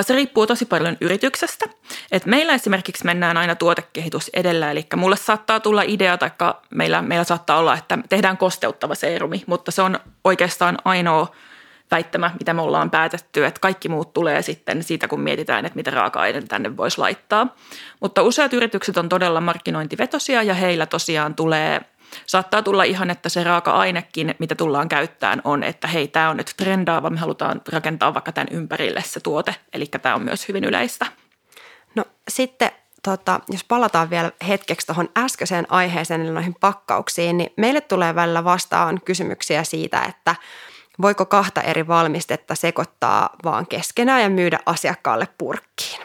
Se 0.00 0.14
riippuu 0.14 0.46
tosi 0.46 0.66
paljon 0.66 0.96
yrityksestä. 1.00 1.66
Et 2.12 2.26
meillä 2.26 2.54
esimerkiksi 2.54 3.04
mennään 3.04 3.36
aina 3.36 3.54
tuotekehitys 3.54 4.30
edellä, 4.34 4.70
eli 4.70 4.86
mulle 4.96 5.16
saattaa 5.16 5.60
tulla 5.60 5.82
idea, 5.82 6.18
tai 6.18 6.30
meillä, 6.70 7.02
meillä 7.02 7.24
saattaa 7.24 7.58
olla, 7.58 7.74
että 7.74 7.98
tehdään 8.08 8.36
kosteuttava 8.36 8.94
seerumi, 8.94 9.42
mutta 9.46 9.70
se 9.70 9.82
on 9.82 9.98
oikeastaan 10.24 10.78
ainoa 10.84 11.34
väittämä, 11.90 12.30
mitä 12.38 12.54
me 12.54 12.62
ollaan 12.62 12.90
päätetty, 12.90 13.46
että 13.46 13.60
kaikki 13.60 13.88
muut 13.88 14.12
tulee 14.12 14.42
sitten 14.42 14.82
siitä, 14.82 15.08
kun 15.08 15.20
mietitään, 15.20 15.66
että 15.66 15.76
mitä 15.76 15.90
raaka-aineita 15.90 16.46
tänne 16.46 16.76
voisi 16.76 16.98
laittaa. 16.98 17.56
Mutta 18.00 18.22
useat 18.22 18.52
yritykset 18.52 18.96
on 18.96 19.08
todella 19.08 19.40
markkinointivetosia 19.40 20.42
ja 20.42 20.54
heillä 20.54 20.86
tosiaan 20.86 21.34
tulee– 21.34 21.80
Saattaa 22.26 22.62
tulla 22.62 22.84
ihan, 22.84 23.10
että 23.10 23.28
se 23.28 23.44
raaka-ainekin, 23.44 24.34
mitä 24.38 24.54
tullaan 24.54 24.88
käyttämään, 24.88 25.40
on, 25.44 25.62
että 25.62 25.88
hei, 25.88 26.08
tämä 26.08 26.30
on 26.30 26.36
nyt 26.36 26.54
trendaava, 26.56 27.10
me 27.10 27.18
halutaan 27.18 27.60
rakentaa 27.72 28.14
vaikka 28.14 28.32
tämän 28.32 28.48
ympärille 28.50 29.02
se 29.06 29.20
tuote. 29.20 29.54
Eli 29.72 29.86
tämä 29.86 30.14
on 30.14 30.22
myös 30.22 30.48
hyvin 30.48 30.64
yleistä. 30.64 31.06
No 31.94 32.04
sitten 32.28 32.70
tota, 33.02 33.40
jos 33.48 33.64
palataan 33.64 34.10
vielä 34.10 34.30
hetkeksi 34.48 34.86
tuohon 34.86 35.08
äskeiseen 35.18 35.66
aiheeseen, 35.68 36.20
eli 36.20 36.30
noihin 36.30 36.56
pakkauksiin, 36.60 37.38
niin 37.38 37.52
meille 37.56 37.80
tulee 37.80 38.14
välillä 38.14 38.44
vastaan 38.44 39.00
kysymyksiä 39.04 39.64
siitä, 39.64 40.02
että– 40.02 40.34
voiko 41.02 41.26
kahta 41.26 41.60
eri 41.60 41.88
valmistetta 41.88 42.54
sekoittaa 42.54 43.30
vaan 43.44 43.66
keskenään 43.66 44.22
ja 44.22 44.30
myydä 44.30 44.58
asiakkaalle 44.66 45.28
purkkiin. 45.38 46.00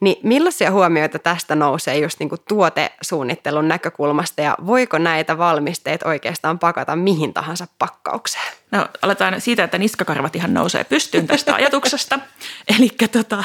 Niin 0.00 0.16
millaisia 0.22 0.70
huomioita 0.70 1.18
tästä 1.18 1.54
nousee 1.54 1.98
just 1.98 2.18
niin 2.18 2.28
kuin 2.28 2.40
tuotesuunnittelun 2.48 3.68
näkökulmasta 3.68 4.40
ja 4.42 4.56
voiko 4.66 4.98
näitä 4.98 5.38
valmisteita 5.38 6.08
oikeastaan 6.08 6.58
pakata 6.58 6.96
mihin 6.96 7.34
tahansa 7.34 7.66
pakkaukseen? 7.78 8.52
No 8.70 8.88
aletaan 9.02 9.40
siitä, 9.40 9.64
että 9.64 9.78
niskakarvat 9.78 10.36
ihan 10.36 10.54
nousee 10.54 10.84
pystyyn 10.84 11.26
tästä 11.26 11.54
ajatuksesta. 11.54 12.18
Eli 12.78 12.88
tota, 13.12 13.44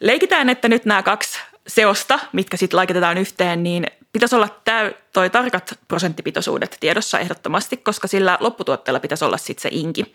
leikitään, 0.00 0.48
että 0.48 0.68
nyt 0.68 0.84
nämä 0.84 1.02
kaksi 1.02 1.38
seosta, 1.66 2.18
mitkä 2.32 2.56
sitten 2.56 2.76
laitetaan 2.76 3.18
yhteen, 3.18 3.62
niin 3.62 3.86
pitäisi 4.12 4.36
olla 4.36 4.48
täy, 4.64 4.94
toi 5.12 5.30
tarkat 5.30 5.78
prosenttipitoisuudet 5.88 6.76
tiedossa 6.80 7.18
ehdottomasti, 7.18 7.76
koska 7.76 8.08
sillä 8.08 8.38
lopputuotteella 8.40 9.00
pitäisi 9.00 9.24
olla 9.24 9.36
sitten 9.36 9.62
se 9.62 9.68
inki. 9.72 10.14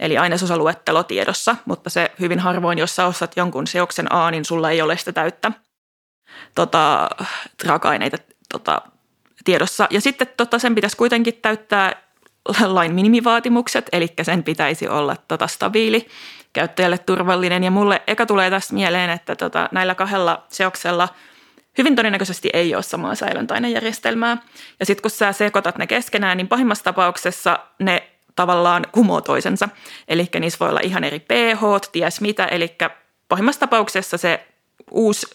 Eli 0.00 0.18
ainesosaluettelo 0.18 1.02
tiedossa, 1.02 1.56
mutta 1.64 1.90
se 1.90 2.12
hyvin 2.20 2.38
harvoin, 2.38 2.78
jos 2.78 2.96
sä 2.96 3.06
ostat 3.06 3.36
jonkun 3.36 3.66
seoksen 3.66 4.12
A, 4.12 4.30
niin 4.30 4.44
sulla 4.44 4.70
ei 4.70 4.82
ole 4.82 4.96
sitä 4.96 5.12
täyttä 5.12 5.52
tota, 6.54 7.10
raaka-aineita 7.64 8.16
tota, 8.52 8.82
tiedossa. 9.44 9.88
Ja 9.90 10.00
sitten 10.00 10.28
tota, 10.36 10.58
sen 10.58 10.74
pitäisi 10.74 10.96
kuitenkin 10.96 11.34
täyttää 11.42 12.02
lain 12.66 12.94
minimivaatimukset, 12.94 13.88
eli 13.92 14.08
sen 14.22 14.42
pitäisi 14.42 14.88
olla 14.88 15.16
tota, 15.28 15.46
stabiili, 15.46 16.06
käyttäjälle 16.52 16.98
turvallinen. 16.98 17.64
Ja 17.64 17.70
mulle 17.70 18.02
eka 18.06 18.26
tulee 18.26 18.50
tästä 18.50 18.74
mieleen, 18.74 19.10
että 19.10 19.36
tota, 19.36 19.68
näillä 19.72 19.94
kahdella 19.94 20.46
seoksella– 20.48 21.08
hyvin 21.78 21.96
todennäköisesti 21.96 22.50
ei 22.52 22.74
ole 22.74 22.82
samaa 22.82 23.14
säilöntäainejärjestelmää. 23.14 24.36
Ja 24.80 24.86
sitten 24.86 25.02
kun 25.02 25.10
sä 25.10 25.32
sekoitat 25.32 25.78
ne 25.78 25.86
keskenään, 25.86 26.36
niin 26.36 26.48
pahimmassa 26.48 26.84
tapauksessa 26.84 27.58
ne 27.78 28.08
tavallaan 28.36 28.86
kumoo 28.92 29.20
toisensa. 29.20 29.68
Eli 30.08 30.28
niissä 30.40 30.58
voi 30.60 30.68
olla 30.68 30.80
ihan 30.82 31.04
eri 31.04 31.20
pH, 31.20 31.90
ties 31.92 32.20
mitä. 32.20 32.44
Eli 32.44 32.76
pahimmassa 33.28 33.60
tapauksessa 33.60 34.16
se 34.16 34.46
uusi 34.90 35.26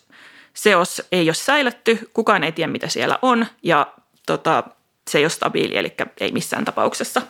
seos 0.54 1.02
ei 1.12 1.30
ole 1.30 1.34
säilytty, 1.34 2.10
kukaan 2.14 2.44
ei 2.44 2.52
tiedä 2.52 2.72
mitä 2.72 2.88
siellä 2.88 3.20
on 3.22 3.46
ja 3.64 3.88
tota, 4.26 4.64
se 5.10 5.18
ei 5.18 5.24
ole 5.24 5.30
stabiili, 5.30 5.78
eli 5.78 5.94
ei 6.20 6.32
missään 6.32 6.66
tapauksessa. 6.66 7.22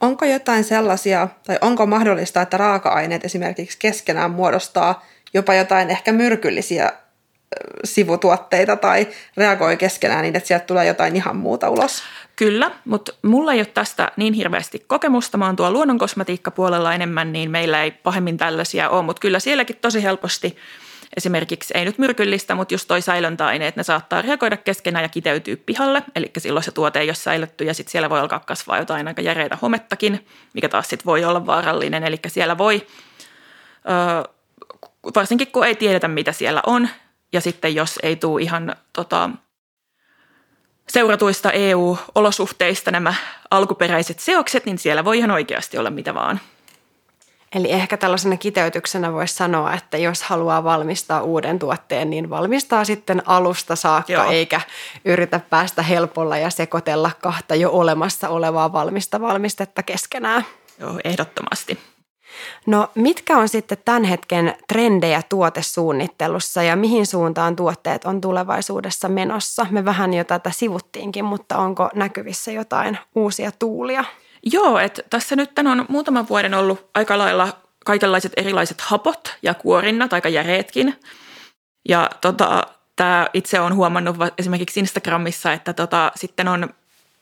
Onko 0.00 0.24
jotain 0.24 0.64
sellaisia, 0.64 1.28
tai 1.46 1.58
onko 1.60 1.86
mahdollista, 1.86 2.42
että 2.42 2.56
raaka-aineet 2.56 3.24
esimerkiksi 3.24 3.78
keskenään 3.78 4.30
muodostaa 4.30 5.06
jopa 5.34 5.54
jotain 5.54 5.90
ehkä 5.90 6.12
myrkyllisiä 6.12 6.92
sivutuotteita 7.84 8.76
tai 8.76 9.08
reagoi 9.36 9.76
keskenään 9.76 10.22
niin, 10.22 10.36
että 10.36 10.46
sieltä 10.46 10.64
tulee 10.64 10.86
jotain 10.86 11.16
ihan 11.16 11.36
muuta 11.36 11.70
ulos. 11.70 12.02
Kyllä, 12.36 12.70
mutta 12.84 13.12
mulla 13.22 13.52
ei 13.52 13.58
ole 13.58 13.66
tästä 13.66 14.12
niin 14.16 14.34
hirveästi 14.34 14.84
kokemusta. 14.86 15.38
Mä 15.38 15.46
oon 15.46 15.56
tuolla 15.56 15.72
luonnonkosmetiikkapuolella 15.72 16.94
enemmän, 16.94 17.32
niin 17.32 17.50
meillä 17.50 17.82
ei 17.82 17.90
pahemmin 17.90 18.36
tällaisia 18.36 18.88
ole, 18.88 19.02
mutta 19.02 19.20
kyllä 19.20 19.38
sielläkin 19.38 19.76
tosi 19.76 20.02
helposti 20.02 20.56
esimerkiksi 21.16 21.74
ei 21.76 21.84
nyt 21.84 21.98
myrkyllistä, 21.98 22.54
mutta 22.54 22.74
just 22.74 22.88
toi 22.88 23.02
säilöntäaineet, 23.02 23.76
ne 23.76 23.82
saattaa 23.82 24.22
reagoida 24.22 24.56
keskenään 24.56 25.02
ja 25.02 25.08
kiteytyy 25.08 25.56
pihalle, 25.56 26.02
eli 26.14 26.30
silloin 26.38 26.64
se 26.64 26.70
tuote 26.70 27.00
ei 27.00 27.08
ole 27.08 27.14
säilytty 27.14 27.64
ja 27.64 27.74
sitten 27.74 27.92
siellä 27.92 28.10
voi 28.10 28.20
alkaa 28.20 28.40
kasvaa 28.40 28.78
jotain 28.78 29.08
aika 29.08 29.22
järeitä 29.22 29.58
homettakin, 29.62 30.26
mikä 30.54 30.68
taas 30.68 30.88
sitten 30.88 31.06
voi 31.06 31.24
olla 31.24 31.46
vaarallinen, 31.46 32.04
eli 32.04 32.16
siellä 32.26 32.58
voi, 32.58 32.86
varsinkin 35.16 35.52
kun 35.52 35.66
ei 35.66 35.74
tiedetä 35.74 36.08
mitä 36.08 36.32
siellä 36.32 36.62
on, 36.66 36.88
ja 37.32 37.40
sitten 37.40 37.74
jos 37.74 37.98
ei 38.02 38.16
tule 38.16 38.42
ihan 38.42 38.76
tota, 38.92 39.30
seuratuista 40.88 41.52
EU-olosuhteista 41.52 42.90
nämä 42.90 43.14
alkuperäiset 43.50 44.18
seokset, 44.18 44.66
niin 44.66 44.78
siellä 44.78 45.04
voi 45.04 45.18
ihan 45.18 45.30
oikeasti 45.30 45.78
olla 45.78 45.90
mitä 45.90 46.14
vaan. 46.14 46.40
Eli 47.54 47.72
ehkä 47.72 47.96
tällaisena 47.96 48.36
kiteytyksenä 48.36 49.12
voisi 49.12 49.34
sanoa, 49.34 49.74
että 49.74 49.98
jos 49.98 50.22
haluaa 50.22 50.64
valmistaa 50.64 51.22
uuden 51.22 51.58
tuotteen, 51.58 52.10
niin 52.10 52.30
valmistaa 52.30 52.84
sitten 52.84 53.22
alusta 53.26 53.76
saakka, 53.76 54.12
Joo. 54.12 54.30
eikä 54.30 54.60
yritä 55.04 55.40
päästä 55.50 55.82
helpolla 55.82 56.38
ja 56.38 56.50
sekoitella 56.50 57.10
kahta 57.22 57.54
jo 57.54 57.70
olemassa 57.70 58.28
olevaa 58.28 58.72
valmista 58.72 59.20
valmistetta 59.20 59.82
keskenään. 59.82 60.44
Joo, 60.78 61.00
ehdottomasti. 61.04 61.78
No 62.66 62.88
mitkä 62.94 63.38
on 63.38 63.48
sitten 63.48 63.78
tämän 63.84 64.04
hetken 64.04 64.54
trendejä 64.68 65.22
tuotesuunnittelussa 65.28 66.62
ja 66.62 66.76
mihin 66.76 67.06
suuntaan 67.06 67.56
tuotteet 67.56 68.04
on 68.04 68.20
tulevaisuudessa 68.20 69.08
menossa? 69.08 69.66
Me 69.70 69.84
vähän 69.84 70.14
jo 70.14 70.24
tätä 70.24 70.50
sivuttiinkin, 70.50 71.24
mutta 71.24 71.58
onko 71.58 71.90
näkyvissä 71.94 72.52
jotain 72.52 72.98
uusia 73.14 73.52
tuulia? 73.58 74.04
Joo, 74.42 74.78
että 74.78 75.02
tässä 75.10 75.36
nyt 75.36 75.58
on 75.58 75.84
muutaman 75.88 76.28
vuoden 76.28 76.54
ollut 76.54 76.90
aika 76.94 77.18
lailla 77.18 77.48
kaikenlaiset 77.84 78.32
erilaiset 78.36 78.80
hapot 78.80 79.36
ja 79.42 79.54
kuorinnat, 79.54 80.12
aika 80.12 80.28
järeetkin. 80.28 81.00
Ja 81.88 82.10
tota, 82.20 82.62
tämä 82.96 83.26
itse 83.34 83.60
on 83.60 83.74
huomannut 83.74 84.16
esimerkiksi 84.38 84.80
Instagramissa, 84.80 85.52
että 85.52 85.72
tota, 85.72 86.12
sitten 86.16 86.48
on 86.48 86.68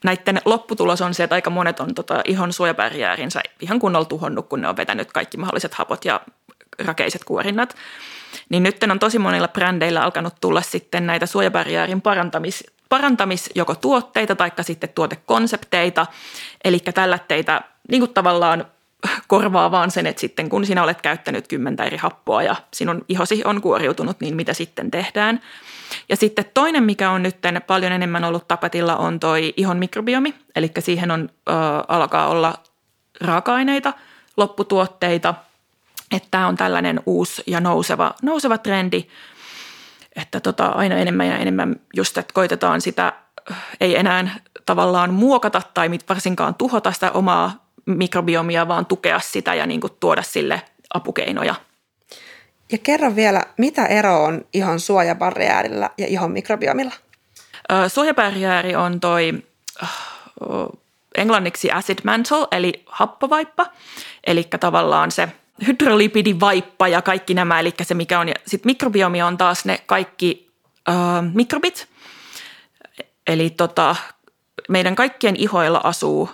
näiden 0.05 0.41
lopputulos 0.45 1.01
on 1.01 1.15
se, 1.15 1.25
että 1.25 1.35
aika 1.35 1.51
monet 1.51 1.81
on 1.81 1.95
tota 1.95 2.23
ihon 2.25 2.53
suojabarriäärinsä 2.53 3.41
ihan 3.61 3.79
kunnolla 3.79 4.05
tuhonnut, 4.05 4.49
kun 4.49 4.61
ne 4.61 4.69
on 4.69 4.77
vetänyt 4.77 5.13
kaikki 5.13 5.37
mahdolliset 5.37 5.75
hapot 5.75 6.05
ja 6.05 6.21
rakeiset 6.79 7.25
kuorinnat. 7.25 7.77
Niin 8.49 8.63
nyt 8.63 8.83
on 8.83 8.99
tosi 8.99 9.19
monilla 9.19 9.49
brändeillä 9.49 10.03
alkanut 10.03 10.35
tulla 10.41 10.63
sitten 10.63 11.07
näitä 11.07 11.27
suojabarriäärin 11.27 12.01
parantamis, 12.01 12.65
parantamis 12.88 13.50
joko 13.54 13.75
tuotteita 13.75 14.37
tai 14.37 14.50
sitten 14.61 14.88
tuotekonsepteita. 14.88 16.07
Eli 16.64 16.78
tällä 16.78 17.18
teitä 17.18 17.62
niin 17.88 18.00
kuin 18.00 18.14
tavallaan 18.14 18.64
korvaa 19.28 19.71
vaan 19.71 19.90
sen, 19.90 20.07
että 20.07 20.21
sitten 20.21 20.49
kun 20.49 20.66
sinä 20.66 20.83
olet 20.83 21.02
käyttänyt 21.02 21.49
kymmentä 21.49 21.85
eri 21.85 21.97
happoa 21.97 22.42
ja 22.42 22.57
sinun 22.75 23.04
ihosi 23.09 23.42
on 23.45 23.62
kuoriutunut, 23.62 24.21
niin 24.21 24.37
mitä 24.37 24.54
sitten 24.54 24.90
tehdään. 24.90 25.40
Ja 26.09 26.16
sitten 26.16 26.45
toinen, 26.54 26.85
mikä 26.85 27.11
on 27.11 27.23
nyt 27.23 27.37
paljon 27.66 27.92
enemmän 27.92 28.25
ollut 28.25 28.49
tapetilla, 28.49 28.97
on 28.97 29.21
toi 29.21 29.54
ihon 29.57 29.78
mikrobiomi. 29.78 30.35
Eli 30.57 30.71
siihen 30.78 31.11
on, 31.11 31.28
ö, 31.49 31.52
alkaa 31.88 32.28
olla 32.28 32.54
raaka-aineita, 33.21 33.92
lopputuotteita. 34.37 35.35
Että 36.12 36.28
tämä 36.30 36.47
on 36.47 36.57
tällainen 36.57 37.00
uusi 37.07 37.42
ja 37.47 37.61
nouseva, 37.61 38.14
nouseva 38.23 38.59
trendi, 38.59 39.07
että 40.23 40.41
tota, 40.41 40.67
aina 40.67 40.97
enemmän 40.97 41.27
ja 41.27 41.39
enemmän 41.39 41.77
just, 41.97 42.19
että 42.19 42.35
koitetaan 42.35 42.81
sitä, 42.81 43.13
ei 43.81 43.99
enää 43.99 44.39
tavallaan 44.67 45.15
muokata 45.15 45.63
tai 45.75 45.91
varsinkaan 46.09 46.55
tuhota 46.55 46.93
sitä 46.93 47.13
omaa 47.13 47.69
mikrobiomia, 47.87 48.69
vaan 48.69 48.87
tukea 48.87 49.21
sitä 49.21 49.55
ja 49.55 49.67
niin 49.67 49.81
kuin 49.81 49.93
tuoda 50.01 50.23
sille 50.23 50.63
apukeinoja. 50.95 51.55
Ja 52.73 52.79
kerro 52.79 53.17
vielä, 53.17 53.43
mitä 53.59 53.87
ero 53.87 54.25
on 54.25 54.45
ihon 54.53 54.81
suojabarriärillä 54.81 55.91
ja 55.99 56.07
ihon 56.07 56.31
mikrobiomilla? 56.31 56.95
Suojabarriääri 57.89 58.77
on 58.77 59.01
toi 59.01 59.43
englanniksi 61.15 61.73
acid 61.73 61.99
mantle, 62.05 62.47
eli 62.51 62.83
happovaippa, 62.87 63.67
eli 64.27 64.49
tavallaan 64.61 65.11
se 65.11 65.29
hydrolipidivaippa 65.67 66.88
ja 66.88 67.03
kaikki 67.03 67.35
nämä, 67.35 67.61
eli 67.61 67.75
se 67.83 67.95
mikä 67.95 68.21
on. 68.21 68.29
Sitten 68.47 68.69
mikrobiomi 68.69 69.23
on 69.23 69.38
taas 69.38 69.65
ne 69.65 69.79
kaikki 69.87 70.50
äh, 70.88 70.95
mikrobit, 71.35 71.88
eli 73.27 73.50
tota, 73.50 73.97
meidän 74.69 74.95
kaikkien 74.95 75.37
ihoilla 75.37 75.81
asuu 75.85 76.31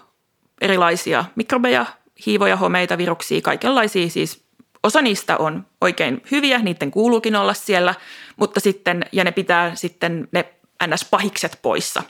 erilaisia 0.60 1.24
mikrobeja, 1.34 1.86
hiivoja, 2.26 2.56
homeita, 2.56 2.98
viruksia, 2.98 3.40
kaikenlaisia 3.40 4.10
siis 4.10 4.44
Osa 4.84 5.02
niistä 5.02 5.36
on 5.36 5.66
oikein 5.80 6.22
hyviä, 6.30 6.58
niiden 6.58 6.90
kuuluukin 6.90 7.36
olla 7.36 7.54
siellä, 7.54 7.94
mutta 8.36 8.60
sitten, 8.60 9.06
ja 9.12 9.24
ne 9.24 9.32
pitää 9.32 9.74
sitten 9.74 10.28
ne 10.32 10.54
ns-pahikset 10.86 11.58
poissa. 11.62 12.02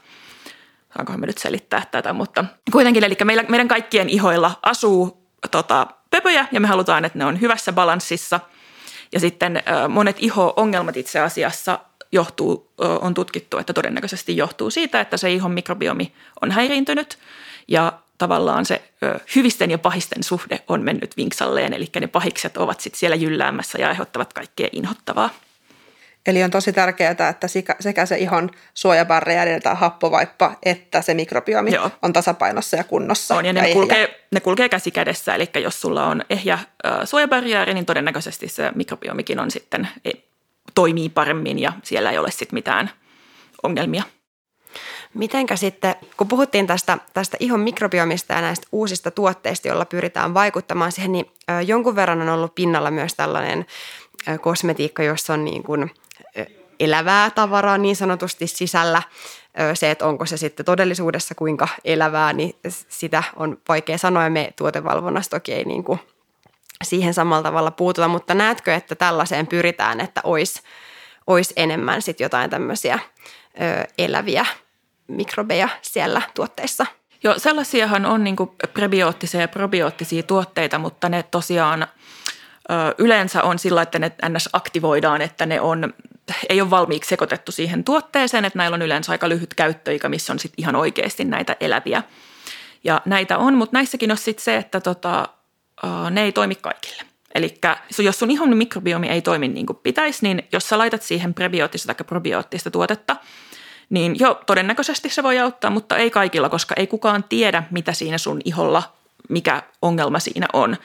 Saankohan 0.95 1.21
me 1.21 1.27
nyt 1.27 1.39
selittää 1.39 1.87
tätä, 1.91 2.13
mutta 2.13 2.45
kuitenkin, 2.73 3.05
eli 3.05 3.17
meillä, 3.25 3.45
meidän 3.49 3.69
kaikkien 3.69 4.09
ihoilla 4.09 4.59
asuu 4.63 5.24
tota, 5.51 5.87
pöpöjä 6.11 6.47
ja 6.53 6.61
me 6.61 6.69
halutaan, 6.69 7.05
että 7.05 7.19
ne 7.19 7.25
on 7.25 7.41
hyvässä 7.41 7.73
balanssissa. 7.73 8.41
Ja 9.13 9.21
sitten 9.21 9.63
monet 9.89 10.17
iho-ongelmat 10.19 10.97
itse 10.97 11.21
asiassa 11.21 11.79
johtuu, 12.13 12.73
on 13.01 13.15
tutkittu, 13.15 13.59
että 13.59 13.73
todennäköisesti 13.73 14.37
johtuu 14.37 14.71
siitä, 14.71 15.01
että 15.01 15.17
se 15.17 15.33
ihon 15.33 15.51
mikrobiomi 15.51 16.13
on 16.43 16.51
häiriintynyt 16.51 17.19
ja 17.69 17.93
tavallaan 18.19 18.65
se 18.65 18.93
hyvisten 19.37 19.71
ja 19.71 19.79
pahisten 19.79 20.23
suhde 20.23 20.61
on 20.69 20.83
mennyt 20.83 21.17
vinksalleen, 21.17 21.73
eli 21.73 21.89
ne 22.01 22.07
pahikset 22.07 22.57
ovat 22.57 22.81
sitten 22.81 22.99
siellä 22.99 23.17
jylläämässä 23.17 23.79
ja 23.79 23.89
aiheuttavat 23.89 24.33
kaikkea 24.33 24.69
inhottavaa. 24.73 25.31
Eli 26.27 26.43
on 26.43 26.51
tosi 26.51 26.73
tärkeää, 26.73 27.11
että 27.31 27.49
sekä 27.81 28.07
se 28.07 28.19
ihon 28.19 28.51
suojabarriäri 28.75 29.61
tai 29.61 29.75
happovaippa 29.77 30.57
että 30.63 31.03
se 31.03 31.15
mikrobiomi 31.15 31.75
Joo. 31.75 31.91
on 32.03 32.13
tasapainossa 32.13 32.77
ja 32.77 32.85
kunnossa. 32.85 33.37
On, 33.37 33.47
ja, 33.47 33.53
ne, 33.53 33.69
ja 33.69 33.75
kulkee, 33.75 34.27
ne 34.31 34.41
kulkee 34.41 34.69
käsi 34.69 34.91
kädessä, 34.91 35.35
eli 35.35 35.51
jos 35.63 35.81
sulla 35.81 36.07
on 36.07 36.23
ehjä 36.31 36.59
suojabarriäri, 37.05 37.75
niin 37.75 37.87
todennäköisesti 37.87 38.49
se 38.49 38.73
mikrobiomikin 38.75 39.41
on 39.41 39.51
sitten, 39.51 39.89
e, 40.05 40.11
toimii 40.75 41.09
paremmin 41.09 41.59
ja 41.59 41.73
siellä 41.83 42.11
ei 42.11 42.19
ole 42.19 42.31
sitten 42.31 42.57
mitään 42.57 42.91
ongelmia. 43.63 44.03
Mitenkä 45.15 45.57
sitten, 45.57 45.95
kun 46.17 46.29
puhuttiin 46.29 46.67
tästä, 46.67 46.99
tästä 47.15 47.37
ihon 47.41 47.61
mikrobiomista 47.61 48.33
ja 48.33 48.41
näistä 48.41 48.67
uusista 48.73 49.11
tuotteista, 49.11 49.69
joilla 49.69 49.85
pyritään 49.85 50.35
vaikuttamaan 50.35 50.93
siihen, 50.93 51.13
niin 51.13 51.27
jonkun 51.67 51.97
verran 51.97 52.23
on 52.23 52.29
ollut 52.29 52.55
pinnalla 52.55 52.91
myös 52.91 53.15
tällainen 53.15 53.67
kosmetiikka, 54.41 55.03
jossa 55.03 55.33
on 55.33 55.45
niin 55.45 55.63
kuin 55.63 55.91
elävää 56.81 57.31
tavaraa 57.31 57.79
niin 57.79 57.97
sanotusti 57.97 58.47
sisällä. 58.47 59.03
Se, 59.75 59.91
että 59.91 60.07
onko 60.07 60.27
se 60.27 60.37
sitten 60.37 60.67
todellisuudessa 60.67 61.35
kuinka 61.35 61.69
elävää, 61.85 62.33
niin 62.33 62.57
sitä 62.89 63.23
on 63.37 63.59
vaikea 63.69 63.99
sanoa 63.99 64.31
me 64.31 64.53
tuotevalvonnassa 64.57 65.31
toki 65.31 65.53
ei 65.53 65.65
niin 65.65 65.85
kuin 65.85 66.01
siihen 66.85 67.15
samalla 67.15 67.43
tavalla 67.43 67.71
puututa, 67.71 68.09
mutta 68.09 68.35
näetkö, 68.35 68.75
että 68.75 68.95
tällaiseen 68.95 69.47
pyritään, 69.47 70.01
että 70.01 70.21
olisi, 70.25 70.63
olisi 71.27 71.55
enemmän 71.57 72.03
sitten 72.03 72.25
jotain 72.25 72.51
tämmöisiä 72.51 72.99
eläviä 73.99 74.47
mikrobeja 75.09 75.69
siellä 75.83 76.23
tuotteissa. 76.35 76.87
Joo, 77.25 77.35
sellaisiahan 77.39 78.07
on 78.07 78.25
niin 78.25 78.37
prebioottisia 78.75 79.41
ja 79.41 79.49
probioottisia 79.49 80.23
tuotteita, 80.23 80.79
mutta 80.79 81.09
ne 81.09 81.23
tosiaan 81.23 81.83
ö, 81.83 81.87
yleensä 82.99 83.43
on 83.43 83.59
sillä, 83.59 83.83
että 83.83 83.99
ne 83.99 84.13
ns. 84.29 84.49
aktivoidaan, 84.53 85.23
että 85.23 85.47
ne 85.47 85.61
on, 85.61 85.95
ei 86.49 86.61
ole 86.61 86.71
valmiiksi 86.71 87.09
sekoitettu 87.09 87.53
siihen 87.53 87.85
tuotteeseen, 87.85 88.45
että 88.45 88.59
näillä 88.59 88.75
on 88.75 88.83
yleensä 88.83 89.13
aika 89.13 89.29
lyhyt 89.29 89.55
käyttöikä, 89.55 90.09
missä 90.09 90.33
on 90.33 90.39
sitten 90.39 90.63
ihan 90.63 90.77
oikeasti 90.77 91.25
näitä 91.25 91.57
eläviä. 91.61 92.03
Ja 92.85 93.01
näitä 93.05 93.39
on, 93.39 93.55
mutta 93.55 93.77
näissäkin 93.77 94.11
on 94.11 94.17
sitten 94.17 94.45
se, 94.45 94.57
että 94.57 94.81
tota, 94.81 95.29
ne 96.11 96.23
ei 96.23 96.33
toimi 96.33 96.55
kaikille. 96.55 97.03
Eli 97.35 97.55
jos 97.99 98.19
sun 98.19 98.31
ihon 98.31 98.57
mikrobiomi 98.57 99.09
ei 99.09 99.23
toimi 99.23 99.49
niin 99.49 99.67
kuin 99.67 99.79
pitäisi, 99.83 100.19
niin 100.23 100.49
jos 100.53 100.69
sä 100.69 100.79
laitat 100.79 101.03
siihen 101.03 101.35
prebioottista 101.35 101.95
tai 101.95 102.05
probioottista 102.05 102.71
tuotetta– 102.71 103.17
niin 103.91 104.17
jo 104.19 104.43
todennäköisesti 104.47 105.09
se 105.09 105.23
voi 105.23 105.39
auttaa, 105.39 105.71
mutta 105.71 105.97
ei 105.97 106.11
kaikilla, 106.11 106.49
koska 106.49 106.75
ei 106.79 106.87
kukaan 106.87 107.25
tiedä, 107.25 107.63
mitä 107.71 107.93
siinä 107.93 108.19
sun 108.19 108.41
iholla, 108.45 108.83
mikä 109.29 109.63
ongelma 109.83 110.19
siinä 110.19 110.47
on. 110.53 110.77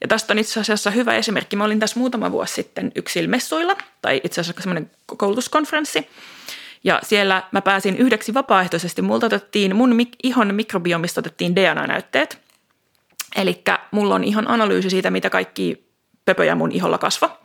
Ja 0.00 0.08
tästä 0.08 0.32
on 0.32 0.38
itse 0.38 0.60
asiassa 0.60 0.90
hyvä 0.90 1.14
esimerkki. 1.14 1.56
Mä 1.56 1.64
olin 1.64 1.80
tässä 1.80 2.00
muutama 2.00 2.32
vuosi 2.32 2.54
sitten 2.54 2.92
yksilmessuilla, 2.94 3.76
tai 4.02 4.20
itse 4.24 4.40
asiassa 4.40 4.62
semmoinen 4.62 4.90
koulutuskonferenssi. 5.16 6.08
Ja 6.84 7.00
siellä 7.02 7.42
mä 7.52 7.60
pääsin 7.60 7.96
yhdeksi 7.96 8.34
vapaaehtoisesti. 8.34 9.02
Multa 9.02 9.26
otettiin, 9.26 9.76
mun 9.76 10.00
ihon 10.22 10.54
mikrobiomista 10.54 11.20
otettiin 11.20 11.56
DNA-näytteet. 11.56 12.38
Eli 13.36 13.62
mulla 13.90 14.14
on 14.14 14.24
ihan 14.24 14.50
analyysi 14.50 14.90
siitä, 14.90 15.10
mitä 15.10 15.30
kaikki 15.30 15.86
pöpöjä 16.24 16.54
mun 16.54 16.72
iholla 16.72 16.98
kasva. 16.98 17.38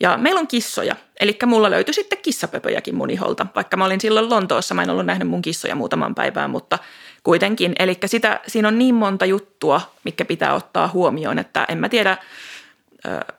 Ja 0.00 0.16
meillä 0.16 0.40
on 0.40 0.46
kissoja, 0.46 0.96
eli 1.20 1.38
mulla 1.46 1.70
löytyi 1.70 1.94
sitten 1.94 2.18
kissapöpöjäkin 2.22 2.94
mun 2.94 3.10
iholta, 3.10 3.46
vaikka 3.54 3.76
mä 3.76 3.84
olin 3.84 4.00
silloin 4.00 4.30
Lontoossa, 4.30 4.74
mä 4.74 4.82
en 4.82 4.90
ollut 4.90 5.06
nähnyt 5.06 5.28
mun 5.28 5.42
kissoja 5.42 5.74
muutaman 5.74 6.14
päivään, 6.14 6.50
mutta 6.50 6.78
kuitenkin. 7.22 7.72
Eli 7.78 7.98
sitä, 8.06 8.40
siinä 8.46 8.68
on 8.68 8.78
niin 8.78 8.94
monta 8.94 9.24
juttua, 9.24 9.80
mikä 10.04 10.24
pitää 10.24 10.54
ottaa 10.54 10.88
huomioon, 10.88 11.38
että 11.38 11.66
en 11.68 11.78
mä 11.78 11.88
tiedä, 11.88 12.18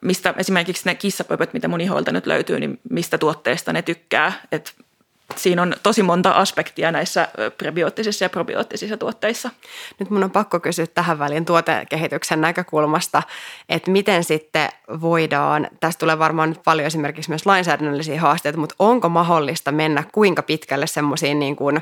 mistä 0.01 0.33
esimerkiksi 0.37 0.83
ne 0.85 0.95
kissapöpöt, 0.95 1.53
mitä 1.53 1.67
mun 1.67 1.81
ihoilta 1.81 2.11
nyt 2.11 2.25
löytyy, 2.25 2.59
niin 2.59 2.79
mistä 2.89 3.17
tuotteesta 3.17 3.73
ne 3.73 3.81
tykkää. 3.81 4.33
Että 4.51 4.71
siinä 5.35 5.61
on 5.61 5.75
tosi 5.83 6.03
monta 6.03 6.31
aspektia 6.31 6.91
näissä 6.91 7.27
prebioottisissa 7.57 8.25
ja 8.25 8.29
probioottisissa 8.29 8.97
tuotteissa. 8.97 9.49
Nyt 9.99 10.09
mun 10.09 10.23
on 10.23 10.31
pakko 10.31 10.59
kysyä 10.59 10.87
tähän 10.87 11.19
väliin 11.19 11.45
tuotekehityksen 11.45 12.41
näkökulmasta, 12.41 13.23
että 13.69 13.91
miten 13.91 14.23
sitten 14.23 14.69
voidaan, 15.01 15.67
tästä 15.79 15.99
tulee 15.99 16.19
varmaan 16.19 16.49
nyt 16.49 16.63
paljon 16.63 16.87
esimerkiksi 16.87 17.29
myös 17.29 17.45
lainsäädännöllisiä 17.45 18.21
haasteita, 18.21 18.59
mutta 18.59 18.75
onko 18.79 19.09
mahdollista 19.09 19.71
mennä 19.71 20.03
kuinka 20.11 20.41
pitkälle 20.41 20.87
semmoisiin 20.87 21.39
niin 21.39 21.55
kuin 21.55 21.81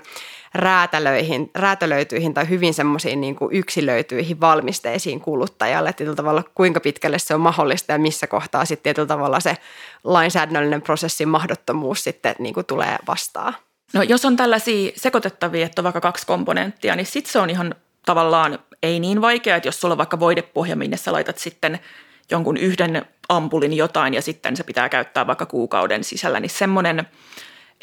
räätälöihin, 0.53 1.51
räätälöityihin 1.55 2.33
tai 2.33 2.49
hyvin 2.49 2.73
semmoisiin 2.73 3.21
niin 3.21 3.35
kuin 3.35 3.55
yksilöityihin 3.55 4.41
valmisteisiin 4.41 5.21
kuluttajalle, 5.21 5.93
tietyllä 5.93 6.15
tavalla 6.15 6.43
kuinka 6.55 6.79
pitkälle 6.79 7.19
se 7.19 7.33
on 7.33 7.41
mahdollista 7.41 7.91
ja 7.91 7.99
missä 7.99 8.27
kohtaa 8.27 8.65
sitten 8.65 8.83
tietyllä 8.83 9.07
tavalla 9.07 9.39
se 9.39 9.57
lainsäädännöllinen 10.03 10.81
prosessin 10.81 11.29
mahdottomuus 11.29 12.03
sitten 12.03 12.35
niin 12.39 12.53
kuin 12.53 12.65
tulee 12.65 12.97
vastaan. 13.07 13.53
No 13.93 14.03
jos 14.03 14.25
on 14.25 14.35
tällaisia 14.35 14.91
sekoitettavia, 14.95 15.65
että 15.65 15.81
on 15.81 15.83
vaikka 15.83 16.01
kaksi 16.01 16.27
komponenttia, 16.27 16.95
niin 16.95 17.05
sitten 17.05 17.31
se 17.31 17.39
on 17.39 17.49
ihan 17.49 17.75
tavallaan 18.05 18.59
ei 18.83 18.99
niin 18.99 19.21
vaikea, 19.21 19.55
että 19.55 19.67
jos 19.67 19.81
sulla 19.81 19.93
on 19.93 19.97
vaikka 19.97 20.19
voidepohja, 20.19 20.75
minne 20.75 20.97
sä 20.97 21.11
laitat 21.11 21.37
sitten 21.37 21.79
jonkun 22.31 22.57
yhden 22.57 23.05
ampulin 23.29 23.73
jotain 23.73 24.13
ja 24.13 24.21
sitten 24.21 24.57
se 24.57 24.63
pitää 24.63 24.89
käyttää 24.89 25.27
vaikka 25.27 25.45
kuukauden 25.45 26.03
sisällä, 26.03 26.39
niin 26.39 26.49
semmoinen 26.49 27.07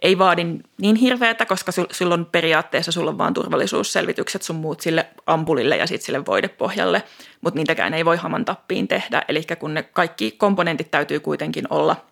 ei 0.02 0.18
vaadi 0.18 0.44
niin 0.80 0.96
hirveätä, 0.96 1.46
koska 1.46 1.72
silloin 1.90 2.26
periaatteessa 2.26 2.92
sulla 2.92 3.10
on 3.10 3.18
vaan 3.18 3.34
turvallisuusselvitykset 3.34 4.42
sun 4.42 4.56
muut 4.56 4.80
sille 4.80 5.06
ampulille 5.26 5.76
ja 5.76 5.86
sitten 5.86 6.06
sille 6.06 6.26
voidepohjalle, 6.26 7.02
mutta 7.40 7.58
niitäkään 7.58 7.94
ei 7.94 8.04
voi 8.04 8.16
haman 8.16 8.44
tappiin 8.44 8.88
tehdä. 8.88 9.22
Eli 9.28 9.42
kun 9.58 9.74
ne 9.74 9.82
kaikki 9.82 10.30
komponentit 10.30 10.90
täytyy 10.90 11.20
kuitenkin 11.20 11.66
olla 11.70 12.04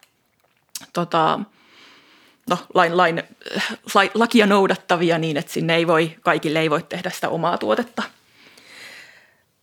tota, 0.93 1.41
no, 2.51 2.59
lain, 2.75 2.97
lain, 2.97 3.23
lain, 3.95 4.11
lakia 4.15 4.47
noudattavia 4.47 5.19
niin, 5.19 5.37
että 5.37 5.53
sinne 5.53 5.77
ei 5.77 5.87
voi, 5.87 6.17
kaikille 6.21 6.61
ei 6.61 6.71
voi 6.71 6.83
tehdä 6.83 7.11
sitä 7.11 7.29
omaa 7.29 7.59
tuotetta. 7.59 8.03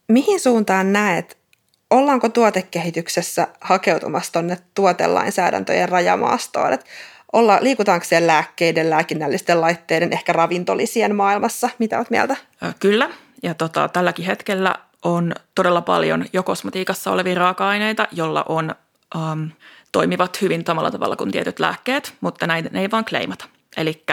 Mihin 0.07 0.39
suuntaan 0.39 0.93
näet, 0.93 1.37
ollaanko 1.89 2.29
tuotekehityksessä 2.29 3.47
hakeutumassa 3.61 4.31
tuonne 4.31 4.57
tuotelainsäädäntöjen 4.73 5.89
rajamaastoon? 5.89 6.73
Että 6.73 6.85
olla, 7.33 7.57
liikutaanko 7.61 8.05
siellä 8.05 8.27
lääkkeiden, 8.27 8.89
lääkinnällisten 8.89 9.61
laitteiden, 9.61 10.13
ehkä 10.13 10.33
ravintolisien 10.33 11.15
maailmassa? 11.15 11.69
Mitä 11.79 11.97
olet 11.97 12.09
mieltä? 12.09 12.35
Kyllä, 12.79 13.09
ja 13.43 13.53
tota, 13.53 13.89
tälläkin 13.89 14.25
hetkellä 14.25 14.75
on 15.03 15.33
todella 15.55 15.81
paljon 15.81 16.25
jo 16.33 16.43
kosmetiikassa 16.43 17.11
olevia 17.11 17.35
raaka-aineita, 17.35 18.07
jolla 18.11 18.45
on 18.49 18.75
um, 19.15 19.49
toimivat 19.91 20.41
hyvin 20.41 20.63
samalla 20.67 20.91
tavalla 20.91 21.15
kuin 21.15 21.31
tietyt 21.31 21.59
lääkkeet, 21.59 22.13
mutta 22.21 22.47
näitä 22.47 22.69
ne 22.71 22.81
ei 22.81 22.91
vaan 22.91 23.05
kleimata. 23.05 23.45
Eli 23.77 24.03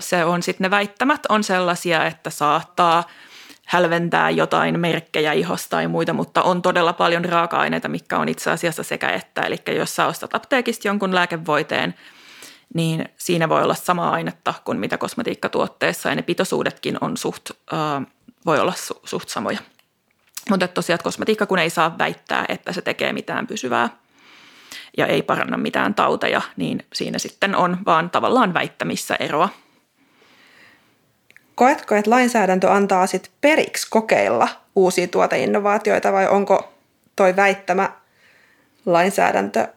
se 0.00 0.24
on 0.24 0.42
sitten 0.42 0.64
ne 0.64 0.70
väittämät 0.70 1.26
on 1.28 1.44
sellaisia, 1.44 2.06
että 2.06 2.30
saattaa 2.30 3.04
hälventää 3.66 4.30
jotain 4.30 4.80
merkkejä 4.80 5.32
ihosta 5.32 5.68
tai 5.68 5.88
muita, 5.88 6.12
mutta 6.12 6.42
on 6.42 6.62
todella 6.62 6.92
paljon 6.92 7.24
raaka-aineita, 7.24 7.88
mikä 7.88 8.18
on 8.18 8.28
itse 8.28 8.50
asiassa 8.50 8.82
sekä 8.82 9.10
että. 9.10 9.40
Eli 9.40 9.56
jos 9.76 9.96
sä 9.96 10.06
ostat 10.06 10.34
apteekista 10.34 10.88
jonkun 10.88 11.14
lääkevoiteen, 11.14 11.94
niin 12.74 13.08
siinä 13.18 13.48
voi 13.48 13.62
olla 13.62 13.74
sama 13.74 14.10
ainetta 14.10 14.54
kuin 14.64 14.78
mitä 14.78 14.98
kosmetiikkatuotteessa 14.98 16.08
ja 16.08 16.14
ne 16.14 16.22
pitoisuudetkin 16.22 16.98
on 17.00 17.16
suht, 17.16 17.50
äh, 17.50 18.06
voi 18.46 18.60
olla 18.60 18.72
su, 18.76 19.00
suht 19.04 19.28
samoja. 19.28 19.58
Mutta 20.50 20.68
tosiaan 20.68 21.00
kosmetiikka 21.02 21.46
kun 21.46 21.58
ei 21.58 21.70
saa 21.70 21.98
väittää, 21.98 22.44
että 22.48 22.72
se 22.72 22.82
tekee 22.82 23.12
mitään 23.12 23.46
pysyvää 23.46 23.88
ja 24.96 25.06
ei 25.06 25.22
paranna 25.22 25.56
mitään 25.56 25.94
tauteja, 25.94 26.42
niin 26.56 26.86
siinä 26.92 27.18
sitten 27.18 27.56
on 27.56 27.78
vaan 27.86 28.10
tavallaan 28.10 28.54
väittämissä 28.54 29.16
eroa. 29.20 29.48
Koetko, 31.54 31.94
että 31.94 32.10
lainsäädäntö 32.10 32.70
antaa 32.70 33.06
sit 33.06 33.30
periksi 33.40 33.86
kokeilla 33.90 34.48
uusia 34.76 35.08
tuoteinnovaatioita 35.08 36.12
vai 36.12 36.28
onko 36.28 36.72
toi 37.16 37.36
väittämä 37.36 37.90
lainsäädäntö 38.86 39.68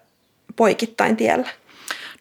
poikittain 0.56 1.18
tiellä? 1.18 1.48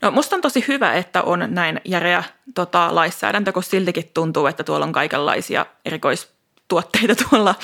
No 0.02 0.10
musta 0.10 0.36
on 0.36 0.42
tosi 0.42 0.64
hyvä, 0.68 0.92
että 0.92 1.22
on 1.22 1.44
näin 1.48 1.80
järeä 1.84 2.24
tota, 2.54 2.94
lainsäädäntö, 2.94 3.52
koska 3.52 3.70
siltikin 3.70 4.10
tuntuu, 4.14 4.46
että 4.46 4.64
tuolla 4.64 4.86
on 4.86 4.92
kaikenlaisia 4.92 5.66
erikoistuotteita 5.84 7.14
tuolla 7.30 7.54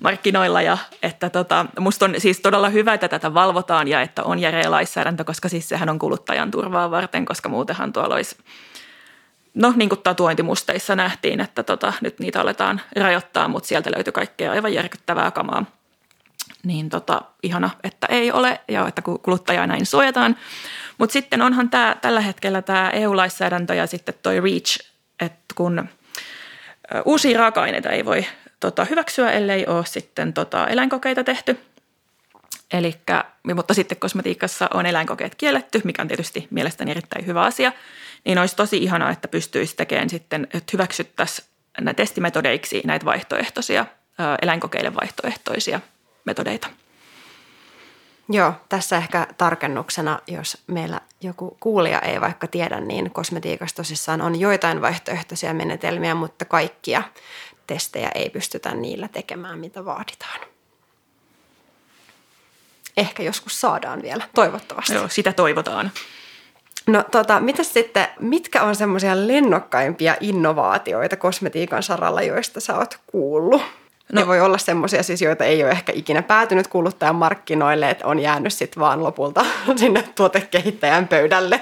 markkinoilla. 0.00 0.62
Ja 0.62 0.78
että 1.02 1.30
tota, 1.30 1.66
musta 1.80 2.04
on 2.04 2.14
siis 2.18 2.40
todella 2.40 2.68
hyvä, 2.68 2.94
että 2.94 3.08
tätä 3.08 3.34
valvotaan 3.34 3.88
ja 3.88 4.00
että 4.00 4.22
on 4.22 4.38
järeä 4.38 4.70
lainsäädäntö, 4.70 5.24
koska 5.24 5.48
siis 5.48 5.68
sehän 5.68 5.88
on 5.88 5.98
kuluttajan 5.98 6.50
turvaa 6.50 6.90
varten, 6.90 7.24
koska 7.24 7.48
muutenhan 7.48 7.92
tuolla 7.92 8.14
olisi 8.14 8.36
no 9.54 9.72
niin 9.76 9.88
kuin 9.88 10.00
tatuointimusteissa 10.02 10.96
nähtiin, 10.96 11.40
että 11.40 11.62
tota, 11.62 11.92
nyt 12.00 12.18
niitä 12.18 12.40
aletaan 12.40 12.80
rajoittaa, 12.96 13.48
mutta 13.48 13.66
sieltä 13.66 13.90
löytyi 13.94 14.12
kaikkea 14.12 14.52
aivan 14.52 14.74
järkyttävää 14.74 15.30
kamaa. 15.30 15.64
Niin 16.64 16.88
tota, 16.88 17.22
ihana, 17.42 17.70
että 17.82 18.06
ei 18.10 18.32
ole 18.32 18.60
ja 18.68 18.88
että 18.88 19.02
kuluttajaa 19.02 19.66
näin 19.66 19.86
suojataan. 19.86 20.36
Mutta 20.98 21.12
sitten 21.12 21.42
onhan 21.42 21.70
tää, 21.70 21.94
tällä 21.94 22.20
hetkellä 22.20 22.62
tämä 22.62 22.90
EU-lainsäädäntö 22.90 23.74
ja 23.74 23.86
sitten 23.86 24.14
toi 24.22 24.40
REACH, 24.40 24.78
että 25.20 25.54
kun 25.54 25.88
uusia 27.04 27.38
raaka-aineita 27.38 27.90
ei 27.90 28.04
voi 28.04 28.26
tota, 28.60 28.84
hyväksyä, 28.84 29.30
ellei 29.30 29.66
ole 29.66 29.86
sitten 29.86 30.32
tota, 30.32 30.68
eläinkokeita 30.68 31.24
tehty. 31.24 31.60
Elikkä, 32.72 33.24
mutta 33.54 33.74
sitten 33.74 33.98
kosmetiikassa 33.98 34.68
on 34.74 34.86
eläinkokeet 34.86 35.34
kielletty, 35.34 35.80
mikä 35.84 36.02
on 36.02 36.08
tietysti 36.08 36.48
mielestäni 36.50 36.90
erittäin 36.90 37.26
hyvä 37.26 37.42
asia. 37.42 37.72
Niin 38.24 38.38
olisi 38.38 38.56
tosi 38.56 38.76
ihanaa, 38.76 39.10
että 39.10 39.28
pystyisi 39.28 39.76
tekemään 39.76 40.10
sitten, 40.10 40.44
että 40.44 40.70
hyväksyttäisiin 40.72 41.48
testimetodeiksi 41.96 42.82
näitä 42.84 43.04
vaihtoehtoisia, 43.04 43.86
eläinkokeille 44.42 44.94
vaihtoehtoisia 44.94 45.80
metodeita. 46.24 46.68
Joo, 48.28 48.52
tässä 48.68 48.96
ehkä 48.96 49.26
tarkennuksena, 49.38 50.18
jos 50.26 50.62
meillä 50.66 51.00
joku 51.20 51.56
kuulija 51.60 52.00
ei 52.00 52.20
vaikka 52.20 52.46
tiedä, 52.46 52.80
niin 52.80 53.10
kosmetiikassa 53.10 53.76
tosissaan 53.76 54.20
on 54.20 54.40
joitain 54.40 54.82
vaihtoehtoisia 54.82 55.54
menetelmiä, 55.54 56.14
mutta 56.14 56.44
kaikkia 56.44 57.02
testejä 57.66 58.10
ei 58.14 58.30
pystytä 58.30 58.74
niillä 58.74 59.08
tekemään, 59.08 59.58
mitä 59.58 59.84
vaaditaan. 59.84 60.40
Ehkä 62.96 63.22
joskus 63.22 63.60
saadaan 63.60 64.02
vielä, 64.02 64.28
toivottavasti. 64.34 64.94
Joo, 64.94 65.08
sitä 65.08 65.32
toivotaan. 65.32 65.90
No 66.86 67.04
tota, 67.10 67.40
mitä 67.40 67.62
sitten, 67.62 68.08
mitkä 68.20 68.62
on 68.62 68.76
semmoisia 68.76 69.26
lennokkaimpia 69.26 70.16
innovaatioita 70.20 71.16
kosmetiikan 71.16 71.82
saralla, 71.82 72.22
joista 72.22 72.60
sä 72.60 72.78
oot 72.78 72.98
kuullut? 73.06 73.62
No. 74.12 74.20
Ne 74.20 74.26
voi 74.26 74.40
olla 74.40 74.58
semmoisia 74.58 75.02
siis, 75.02 75.22
joita 75.22 75.44
ei 75.44 75.62
ole 75.62 75.70
ehkä 75.70 75.92
ikinä 75.96 76.22
päätynyt 76.22 76.66
kuluttajan 76.66 77.16
markkinoille, 77.16 77.90
että 77.90 78.06
on 78.06 78.18
jäänyt 78.18 78.52
sitten 78.52 78.80
vaan 78.80 79.02
lopulta 79.02 79.44
sinne 79.76 80.04
tuotekehittäjän 80.14 81.08
pöydälle. 81.08 81.60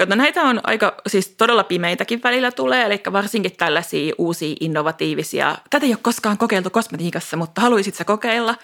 Jotta 0.00 0.16
näitä 0.16 0.42
on 0.42 0.60
aika, 0.62 0.94
siis 1.06 1.28
todella 1.28 1.64
pimeitäkin 1.64 2.20
välillä 2.24 2.50
tulee, 2.50 2.82
eli 2.82 3.00
varsinkin 3.12 3.56
tällaisia 3.56 4.14
uusia 4.18 4.56
innovatiivisia, 4.60 5.56
tätä 5.70 5.86
ei 5.86 5.92
ole 5.92 5.98
koskaan 6.02 6.38
kokeiltu 6.38 6.70
kosmetiikassa, 6.70 7.36
mutta 7.36 7.60
haluaisit 7.60 7.94
sä 7.94 8.04
kokeilla. 8.04 8.54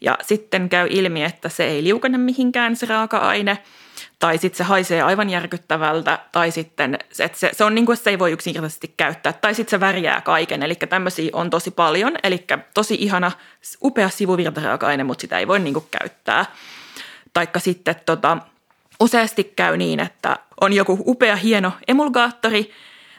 Ja 0.00 0.18
sitten 0.22 0.68
käy 0.68 0.86
ilmi, 0.90 1.24
että 1.24 1.48
se 1.48 1.64
ei 1.64 1.84
liukene 1.84 2.18
mihinkään 2.18 2.76
se 2.76 2.86
raaka-aine– 2.86 3.58
tai 4.18 4.38
sitten 4.38 4.58
se 4.58 4.64
haisee 4.64 5.02
aivan 5.02 5.30
järkyttävältä, 5.30 6.18
tai 6.32 6.50
sitten 6.50 6.98
että 7.18 7.38
se, 7.38 7.50
se 7.52 7.64
on 7.64 7.74
niin 7.74 7.86
kuin, 7.86 7.96
se 7.96 8.10
ei 8.10 8.18
voi 8.18 8.32
yksinkertaisesti 8.32 8.94
käyttää, 8.96 9.32
tai 9.32 9.54
sitten 9.54 9.70
se 9.70 9.80
värjää 9.80 10.20
kaiken, 10.20 10.62
eli 10.62 10.74
tämmöisiä 10.74 11.30
on 11.32 11.50
tosi 11.50 11.70
paljon, 11.70 12.16
eli 12.22 12.44
tosi 12.74 12.94
ihana, 12.94 13.32
upea 13.82 14.08
sivuvirtaraaka-aine, 14.08 15.04
mutta 15.04 15.20
sitä 15.20 15.38
ei 15.38 15.48
voi 15.48 15.58
niin 15.58 15.74
kuin 15.74 15.86
käyttää. 16.00 16.44
Taikka 17.32 17.60
sitten 17.60 17.96
tota, 18.06 18.38
useasti 19.00 19.44
käy 19.44 19.76
niin, 19.76 20.00
että 20.00 20.36
on 20.60 20.72
joku 20.72 21.02
upea, 21.06 21.36
hieno 21.36 21.72
emulgaattori, 21.88 22.70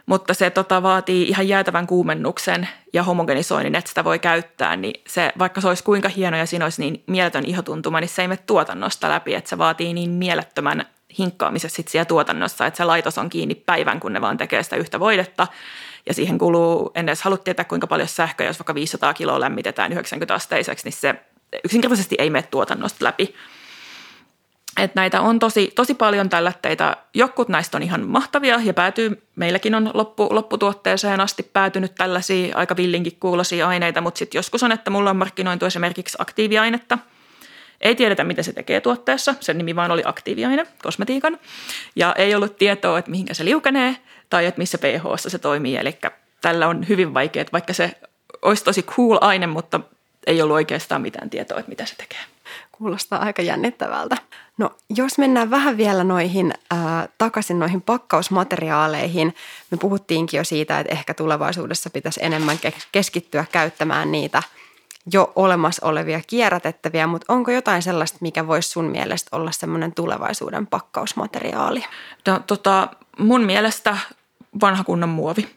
mutta 0.05 0.33
se 0.33 0.49
tota, 0.49 0.83
vaatii 0.83 1.27
ihan 1.27 1.47
jäätävän 1.47 1.87
kuumennuksen 1.87 2.67
ja 2.93 3.03
homogenisoinnin, 3.03 3.75
että 3.75 3.89
sitä 3.89 4.03
voi 4.03 4.19
käyttää, 4.19 4.75
niin 4.75 5.01
se, 5.07 5.31
vaikka 5.39 5.61
se 5.61 5.67
olisi 5.67 5.83
kuinka 5.83 6.09
hieno 6.09 6.37
ja 6.37 6.45
siinä 6.45 6.65
olisi 6.65 6.81
niin 6.81 7.03
mieletön 7.07 7.45
ihotuntuma, 7.45 7.99
niin 7.99 8.09
se 8.09 8.21
ei 8.21 8.27
mene 8.27 8.43
tuotannosta 8.47 9.09
läpi, 9.09 9.35
että 9.35 9.49
se 9.49 9.57
vaatii 9.57 9.93
niin 9.93 10.09
mielettömän 10.09 10.85
hinkkaamisessa 11.19 11.75
sit 11.75 11.87
siellä 11.87 12.05
tuotannossa, 12.05 12.65
että 12.65 12.77
se 12.77 12.83
laitos 12.83 13.17
on 13.17 13.29
kiinni 13.29 13.55
päivän, 13.55 13.99
kun 13.99 14.13
ne 14.13 14.21
vaan 14.21 14.37
tekee 14.37 14.63
sitä 14.63 14.75
yhtä 14.75 14.99
voidetta. 14.99 15.47
Ja 16.07 16.13
siihen 16.13 16.37
kuluu, 16.37 16.91
en 16.95 17.09
edes 17.09 17.21
halua 17.21 17.37
tietää 17.37 17.65
kuinka 17.65 17.87
paljon 17.87 18.07
sähköä, 18.07 18.47
jos 18.47 18.59
vaikka 18.59 18.75
500 18.75 19.13
kiloa 19.13 19.39
lämmitetään 19.39 19.91
90 19.91 20.33
asteiseksi, 20.33 20.85
niin 20.85 20.93
se 20.93 21.15
yksinkertaisesti 21.63 22.15
ei 22.19 22.29
mene 22.29 22.47
tuotannosta 22.51 23.05
läpi. 23.05 23.35
Et 24.77 24.95
näitä 24.95 25.21
on 25.21 25.39
tosi, 25.39 25.71
tosi 25.75 25.93
paljon 25.93 26.29
tällätteitä. 26.29 26.97
Jotkut 27.13 27.49
näistä 27.49 27.77
on 27.77 27.83
ihan 27.83 28.07
mahtavia 28.07 28.59
ja 28.63 28.73
päätyy, 28.73 29.21
meilläkin 29.35 29.75
on 29.75 29.91
loppu, 29.93 30.27
lopputuotteeseen 30.31 31.21
asti 31.21 31.43
päätynyt 31.43 31.95
tällaisia 31.95 32.57
aika 32.57 32.77
villinkin 32.77 33.17
kuulosia 33.19 33.67
aineita, 33.67 34.01
mutta 34.01 34.17
sitten 34.17 34.39
joskus 34.39 34.63
on, 34.63 34.71
että 34.71 34.91
mulla 34.91 35.09
on 35.09 35.17
markkinointu 35.17 35.65
esimerkiksi 35.65 36.17
aktiiviainetta– 36.19 36.97
ei 37.81 37.95
tiedetä, 37.95 38.23
mitä 38.23 38.43
se 38.43 38.53
tekee 38.53 38.81
tuotteessa. 38.81 39.35
Sen 39.39 39.57
nimi 39.57 39.75
vaan 39.75 39.91
oli 39.91 40.01
aktiiviaine, 40.05 40.67
kosmetiikan. 40.83 41.39
Ja 41.95 42.15
ei 42.17 42.35
ollut 42.35 42.57
tietoa, 42.57 42.99
että 42.99 43.11
mihinkä 43.11 43.33
se 43.33 43.45
liukenee 43.45 43.97
tai 44.29 44.45
että 44.45 44.59
missä 44.59 44.77
pH 44.77 45.03
se 45.17 45.39
toimii. 45.39 45.75
Eli 45.75 45.97
tällä 46.41 46.67
on 46.67 46.87
hyvin 46.87 47.13
vaikea, 47.13 47.45
vaikka 47.53 47.73
se 47.73 47.91
olisi 48.41 48.63
tosi 48.63 48.83
cool 48.83 49.17
aine, 49.21 49.47
mutta 49.47 49.79
ei 50.27 50.41
ollut 50.41 50.55
oikeastaan 50.55 51.01
mitään 51.01 51.29
tietoa, 51.29 51.59
että 51.59 51.69
mitä 51.69 51.85
se 51.85 51.95
tekee. 51.95 52.34
Kuulostaa 52.71 53.19
aika 53.19 53.41
jännittävältä. 53.41 54.17
No 54.57 54.71
jos 54.89 55.17
mennään 55.17 55.51
vähän 55.51 55.77
vielä 55.77 56.03
noihin 56.03 56.53
äh, 56.73 56.79
takaisin 57.17 57.59
noihin 57.59 57.81
pakkausmateriaaleihin. 57.81 59.35
Me 59.71 59.77
puhuttiinkin 59.77 60.37
jo 60.37 60.43
siitä, 60.43 60.79
että 60.79 60.93
ehkä 60.93 61.13
tulevaisuudessa 61.13 61.89
pitäisi 61.89 62.19
enemmän 62.23 62.57
keskittyä 62.91 63.45
käyttämään 63.51 64.11
niitä– 64.11 64.43
jo 65.13 65.33
olemassa 65.35 65.85
olevia 65.85 66.21
kierrätettäviä, 66.27 67.07
mutta 67.07 67.33
onko 67.33 67.51
jotain 67.51 67.81
sellaista, 67.81 68.17
mikä 68.21 68.47
voisi 68.47 68.69
sun 68.69 68.85
mielestä 68.85 69.35
olla 69.35 69.51
semmoinen 69.51 69.93
tulevaisuuden 69.93 70.67
pakkausmateriaali? 70.67 71.83
No, 72.27 72.39
tota, 72.47 72.87
mun 73.19 73.43
mielestä 73.43 73.97
vanha 74.61 74.83
kunnon 74.83 75.09
muovi, 75.09 75.49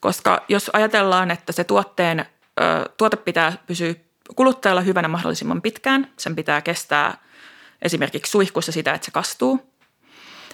koska 0.00 0.42
jos 0.48 0.70
ajatellaan, 0.72 1.30
että 1.30 1.52
se 1.52 1.64
tuotteen 1.64 2.20
ö, 2.20 2.24
tuote 2.96 3.16
pitää 3.16 3.52
pysyä 3.66 3.94
kuluttajalla 4.36 4.80
hyvänä 4.80 5.08
mahdollisimman 5.08 5.62
pitkään. 5.62 6.12
Sen 6.16 6.36
pitää 6.36 6.60
kestää 6.60 7.18
esimerkiksi 7.82 8.30
suihkussa 8.30 8.72
sitä, 8.72 8.94
että 8.94 9.04
se 9.04 9.10
kastuu. 9.10 9.72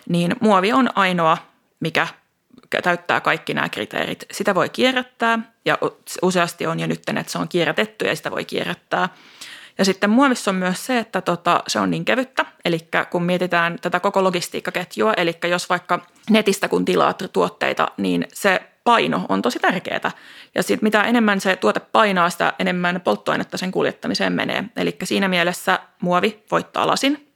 Niin 0.08 0.36
muovi 0.40 0.72
on 0.72 0.90
ainoa, 0.94 1.38
mikä 1.80 2.06
täyttää 2.82 3.20
kaikki 3.20 3.54
nämä 3.54 3.68
kriteerit. 3.68 4.24
Sitä 4.30 4.54
voi 4.54 4.68
kierrättää 4.68 5.38
ja 5.64 5.78
useasti 6.22 6.66
on 6.66 6.80
jo 6.80 6.86
nyt, 6.86 7.02
että 7.08 7.32
se 7.32 7.38
on 7.38 7.48
kierrätetty 7.48 8.06
ja 8.06 8.16
sitä 8.16 8.30
voi 8.30 8.44
kierrättää. 8.44 9.08
Ja 9.78 9.84
sitten 9.84 10.10
muovissa 10.10 10.50
on 10.50 10.54
myös 10.54 10.86
se, 10.86 10.98
että 10.98 11.20
tota, 11.20 11.62
se 11.66 11.80
on 11.80 11.90
niin 11.90 12.04
kevyttä, 12.04 12.46
eli 12.64 12.78
kun 13.10 13.22
mietitään 13.22 13.78
tätä 13.80 14.00
koko 14.00 14.24
logistiikkaketjua, 14.24 15.14
eli 15.14 15.38
jos 15.50 15.68
vaikka 15.68 16.06
netistä 16.30 16.68
kun 16.68 16.84
tilaat 16.84 17.22
tuotteita, 17.32 17.88
niin 17.96 18.26
se 18.32 18.62
paino 18.84 19.26
on 19.28 19.42
tosi 19.42 19.58
tärkeää. 19.58 20.10
Ja 20.54 20.62
sitten 20.62 20.86
mitä 20.86 21.02
enemmän 21.02 21.40
se 21.40 21.56
tuote 21.56 21.80
painaa, 21.80 22.30
sitä 22.30 22.52
enemmän 22.58 23.00
polttoainetta 23.00 23.58
sen 23.58 23.72
kuljettamiseen 23.72 24.32
menee. 24.32 24.64
Eli 24.76 24.96
siinä 25.04 25.28
mielessä 25.28 25.78
muovi 26.00 26.42
voittaa 26.50 26.86
lasin. 26.86 27.28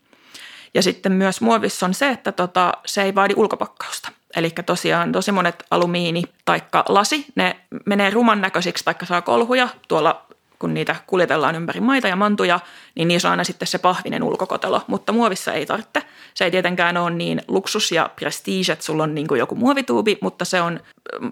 Ja 0.75 0.83
sitten 0.83 1.13
myös 1.13 1.41
muovissa 1.41 1.87
on 1.87 1.95
se, 1.95 2.09
että 2.09 2.33
tota, 2.33 2.73
se 2.87 3.03
ei 3.03 3.15
vaadi 3.15 3.35
ulkopakkausta. 3.37 4.09
Eli 4.37 4.51
tosiaan 4.67 5.13
tosi 5.13 5.33
monet 5.33 5.65
alumiini 5.71 6.23
tai 6.45 6.63
lasi, 6.89 7.27
ne 7.35 7.57
menee 7.87 8.11
ruman 8.11 8.41
näköisiksi 8.41 8.85
tai 8.85 8.95
saa 9.05 9.23
kolhuja 9.23 9.69
tuolla 9.89 10.26
kun 10.59 10.75
niitä 10.75 10.97
kuljetellaan 11.07 11.55
ympäri 11.55 11.81
maita 11.81 12.09
ja 12.09 12.17
mantuja, 12.17 12.61
niin 12.95 13.09
niissä 13.09 13.29
on 13.29 13.31
aina 13.31 13.45
sitten 13.45 13.69
se 13.69 13.79
pahvinen 13.79 14.23
ulkokotelo, 14.23 14.83
mutta 14.87 15.13
muovissa 15.13 15.53
ei 15.53 15.67
tarvitse. 15.67 16.03
Se 16.35 16.45
ei 16.45 16.51
tietenkään 16.51 16.97
ole 16.97 17.11
niin 17.11 17.43
luksus 17.49 17.93
ja 17.93 18.11
prestige, 18.17 18.73
että 18.73 18.85
sulla 18.85 19.03
on 19.03 19.15
niin 19.15 19.27
kuin 19.27 19.39
joku 19.39 19.55
muovituubi, 19.55 20.19
mutta 20.21 20.45
se 20.45 20.61
on 20.61 20.81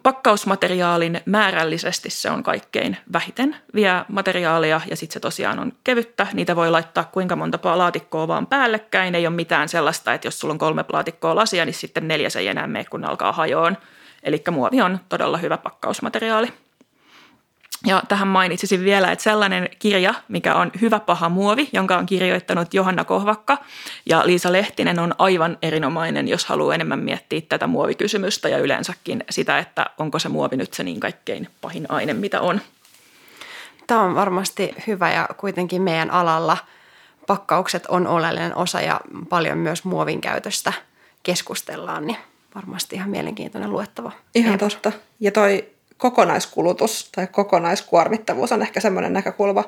pakkausmateriaalin 0.02 1.20
määrällisesti 1.26 2.10
se 2.10 2.30
on 2.30 2.42
kaikkein 2.42 2.96
vähiten 3.12 3.56
vie 3.74 4.04
materiaalia 4.08 4.80
ja 4.90 4.96
sitten 4.96 5.14
se 5.14 5.20
tosiaan 5.20 5.58
on 5.58 5.72
kevyttä. 5.84 6.26
Niitä 6.32 6.56
voi 6.56 6.70
laittaa 6.70 7.04
kuinka 7.04 7.36
monta 7.36 7.58
laatikkoa 7.78 8.28
vaan 8.28 8.46
päällekkäin. 8.46 9.14
Ei 9.14 9.26
ole 9.26 9.34
mitään 9.34 9.68
sellaista, 9.68 10.14
että 10.14 10.26
jos 10.26 10.40
sulla 10.40 10.52
on 10.52 10.58
kolme 10.58 10.84
laatikkoa 10.92 11.34
lasia, 11.34 11.64
niin 11.64 11.74
sitten 11.74 12.08
neljäs 12.08 12.36
ei 12.36 12.48
enää 12.48 12.66
mene, 12.66 12.84
kun 12.84 13.04
alkaa 13.04 13.32
hajoon. 13.32 13.76
Eli 14.22 14.42
muovi 14.50 14.82
on 14.82 15.00
todella 15.08 15.38
hyvä 15.38 15.56
pakkausmateriaali. 15.56 16.63
Ja 17.84 18.02
tähän 18.08 18.28
mainitsisin 18.28 18.84
vielä, 18.84 19.12
että 19.12 19.22
sellainen 19.22 19.68
kirja, 19.78 20.14
mikä 20.28 20.54
on 20.54 20.70
Hyvä 20.80 21.00
paha 21.00 21.28
muovi, 21.28 21.68
jonka 21.72 21.96
on 21.96 22.06
kirjoittanut 22.06 22.74
Johanna 22.74 23.04
Kohvakka 23.04 23.58
ja 24.06 24.22
Liisa 24.24 24.52
Lehtinen 24.52 24.98
on 24.98 25.14
aivan 25.18 25.58
erinomainen, 25.62 26.28
jos 26.28 26.44
haluaa 26.44 26.74
enemmän 26.74 26.98
miettiä 26.98 27.40
tätä 27.48 27.66
muovikysymystä 27.66 28.48
ja 28.48 28.58
yleensäkin 28.58 29.24
sitä, 29.30 29.58
että 29.58 29.86
onko 29.98 30.18
se 30.18 30.28
muovi 30.28 30.56
nyt 30.56 30.74
se 30.74 30.82
niin 30.82 31.00
kaikkein 31.00 31.48
pahin 31.60 31.86
aine, 31.88 32.14
mitä 32.14 32.40
on. 32.40 32.60
Tämä 33.86 34.00
on 34.00 34.14
varmasti 34.14 34.74
hyvä 34.86 35.12
ja 35.12 35.28
kuitenkin 35.36 35.82
meidän 35.82 36.10
alalla 36.10 36.56
pakkaukset 37.26 37.86
on 37.86 38.06
oleellinen 38.06 38.56
osa 38.56 38.80
ja 38.80 39.00
paljon 39.28 39.58
myös 39.58 39.84
muovin 39.84 40.20
käytöstä 40.20 40.72
keskustellaan, 41.22 42.06
niin 42.06 42.16
varmasti 42.54 42.96
ihan 42.96 43.10
mielenkiintoinen 43.10 43.70
luettava. 43.70 44.12
Ihan 44.34 44.58
totta. 44.58 44.92
Ja 45.20 45.32
toi 45.32 45.73
kokonaiskulutus 46.04 47.08
tai 47.14 47.26
kokonaiskuormittavuus 47.26 48.52
on 48.52 48.62
ehkä 48.62 48.80
semmoinen 48.80 49.12
näkökulma, 49.12 49.64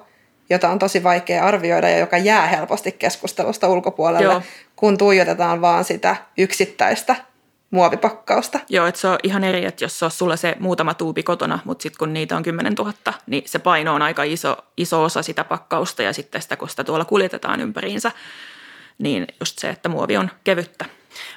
jota 0.50 0.68
on 0.68 0.78
tosi 0.78 1.02
vaikea 1.02 1.44
arvioida 1.44 1.88
ja 1.88 1.98
joka 1.98 2.18
jää 2.18 2.46
helposti 2.46 2.92
keskustelusta 2.92 3.68
ulkopuolelle, 3.68 4.24
Joo. 4.24 4.42
kun 4.76 4.98
tuijotetaan 4.98 5.60
vaan 5.60 5.84
sitä 5.84 6.16
yksittäistä 6.38 7.16
muovipakkausta. 7.70 8.60
Joo, 8.68 8.86
että 8.86 9.00
se 9.00 9.08
on 9.08 9.18
ihan 9.22 9.44
eri, 9.44 9.64
että 9.64 9.84
jos 9.84 9.98
se 9.98 10.04
on 10.04 10.10
sulla 10.10 10.36
se 10.36 10.56
muutama 10.60 10.94
tuubi 10.94 11.22
kotona, 11.22 11.58
mutta 11.64 11.82
sitten 11.82 11.98
kun 11.98 12.12
niitä 12.12 12.36
on 12.36 12.42
10 12.42 12.72
000, 12.72 12.92
niin 13.26 13.42
se 13.46 13.58
paino 13.58 13.94
on 13.94 14.02
aika 14.02 14.22
iso, 14.22 14.56
iso 14.76 15.02
osa 15.02 15.22
sitä 15.22 15.44
pakkausta 15.44 16.02
ja 16.02 16.12
sitten 16.12 16.42
sitä, 16.42 16.56
kun 16.56 16.68
sitä 16.68 16.84
tuolla 16.84 17.04
kuljetetaan 17.04 17.60
ympäriinsä, 17.60 18.12
niin 18.98 19.26
just 19.40 19.58
se, 19.58 19.68
että 19.68 19.88
muovi 19.88 20.16
on 20.16 20.30
kevyttä. 20.44 20.84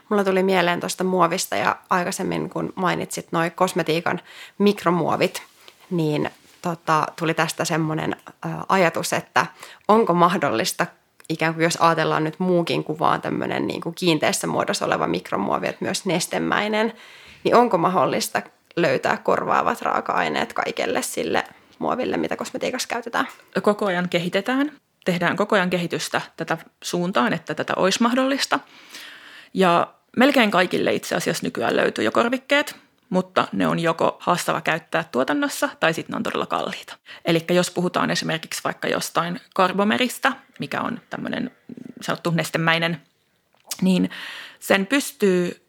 Mulla 0.10 0.24
tuli 0.24 0.44
mieleen 0.44 0.80
tuosta 0.80 1.04
muovista 1.04 1.56
ja 1.56 1.76
aikaisemmin 1.90 2.50
kun 2.50 2.74
mainitsit 2.76 3.32
noin 3.32 3.52
kosmetiikan 3.52 4.22
mikromuovit, 4.58 5.44
niin 5.90 6.30
tota, 6.62 7.08
tuli 7.20 7.34
tästä 7.34 7.66
semmoinen 7.66 8.16
ajatus, 8.70 9.14
että 9.14 9.46
onko 9.88 10.14
mahdollista 10.14 10.86
ikään 11.30 11.54
kuin 11.54 11.64
jos 11.64 11.78
ajatellaan 11.80 12.24
nyt 12.24 12.40
muukin 12.40 12.84
kuvaan 12.84 13.22
tämmöinen 13.22 13.68
niin 13.68 13.82
kuin 13.82 13.96
kiinteässä 13.96 14.48
muodossa 14.48 14.86
oleva 14.86 15.08
mikromuovi, 15.08 15.68
että 15.68 15.86
myös 15.86 16.06
nestemäinen, 16.06 16.94
niin 17.44 17.56
onko 17.56 17.78
mahdollista 17.78 18.42
löytää 18.76 19.18
korvaavat 19.18 19.82
raaka-aineet 19.82 20.54
kaikelle 20.54 21.02
sille 21.02 21.44
muoville, 21.80 22.18
mitä 22.18 22.36
kosmetiikassa 22.36 22.88
käytetään? 22.88 23.28
Koko 23.62 23.86
ajan 23.86 24.10
kehitetään. 24.10 24.72
Tehdään 25.06 25.36
koko 25.36 25.56
ajan 25.56 25.70
kehitystä 25.70 26.22
tätä 26.38 26.58
suuntaan, 26.84 27.34
että 27.34 27.56
tätä 27.56 27.74
olisi 27.76 28.04
mahdollista. 28.04 28.60
Ja 29.54 29.94
melkein 30.18 30.52
kaikille 30.52 30.94
itse 30.94 31.16
asiassa 31.16 31.46
nykyään 31.46 31.76
löytyy 31.76 32.04
jo 32.04 32.12
korvikkeet, 32.12 32.76
mutta 33.10 33.48
ne 33.52 33.68
on 33.68 33.80
joko 33.80 34.18
haastava 34.20 34.62
käyttää 34.62 35.04
tuotannossa 35.12 35.70
tai 35.80 35.94
sitten 35.94 36.14
ne 36.14 36.18
on 36.18 36.24
todella 36.24 36.46
kalliita. 36.46 36.98
Eli 37.26 37.46
jos 37.50 37.72
puhutaan 37.72 38.12
esimerkiksi 38.12 38.64
vaikka 38.64 38.88
jostain 38.88 39.40
karbomerista, 39.54 40.34
mikä 40.60 40.82
on 40.82 41.02
tämmöinen 41.10 41.52
sanottu 42.02 42.32
nestemäinen, 42.32 43.02
niin 43.82 44.10
sen 44.60 44.86
pystyy 44.86 45.69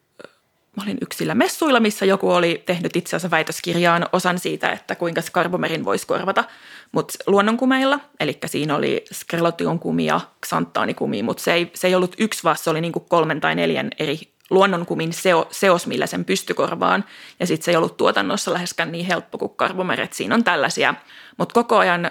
Mä 0.76 0.82
olin 0.82 0.98
yksillä 1.00 1.34
messuilla, 1.34 1.80
missä 1.80 2.06
joku 2.06 2.30
oli 2.30 2.62
tehnyt 2.66 2.96
itse 2.96 3.16
asiassa 3.16 3.30
väitöskirjaan 3.30 4.06
osan 4.12 4.38
siitä, 4.38 4.72
että 4.72 4.94
kuinka 4.94 5.20
karbomerin 5.32 5.84
voisi 5.84 6.06
korvata, 6.06 6.44
mutta 6.92 7.14
luonnonkumeilla, 7.26 8.00
eli 8.20 8.38
siinä 8.46 8.76
oli 8.76 9.04
skrelotion 9.12 9.80
ja 10.04 10.20
xanttaanikumi, 10.46 11.22
mutta 11.22 11.42
se 11.42 11.52
ei, 11.52 11.70
se 11.74 11.86
ei 11.86 11.94
ollut 11.94 12.14
yksi, 12.18 12.44
vaan 12.44 12.58
se 12.58 12.70
oli 12.70 12.80
niin 12.80 12.92
kuin 12.92 13.04
kolmen 13.08 13.40
tai 13.40 13.54
neljän 13.54 13.90
eri 13.98 14.18
luonnonkumin 14.50 15.12
seo, 15.12 15.48
seos, 15.50 15.86
millä 15.86 16.06
sen 16.06 16.24
pysty 16.24 16.54
korvaan. 16.54 17.04
Ja 17.40 17.46
sitten 17.46 17.64
se 17.64 17.70
ei 17.70 17.76
ollut 17.76 17.96
tuotannossa 17.96 18.52
läheskään 18.52 18.92
niin 18.92 19.06
helppo 19.06 19.38
kuin 19.38 19.52
karbomeret. 19.56 20.12
Siinä 20.12 20.34
on 20.34 20.44
tällaisia. 20.44 20.94
Mutta 21.36 21.52
koko 21.52 21.78
ajan, 21.78 22.10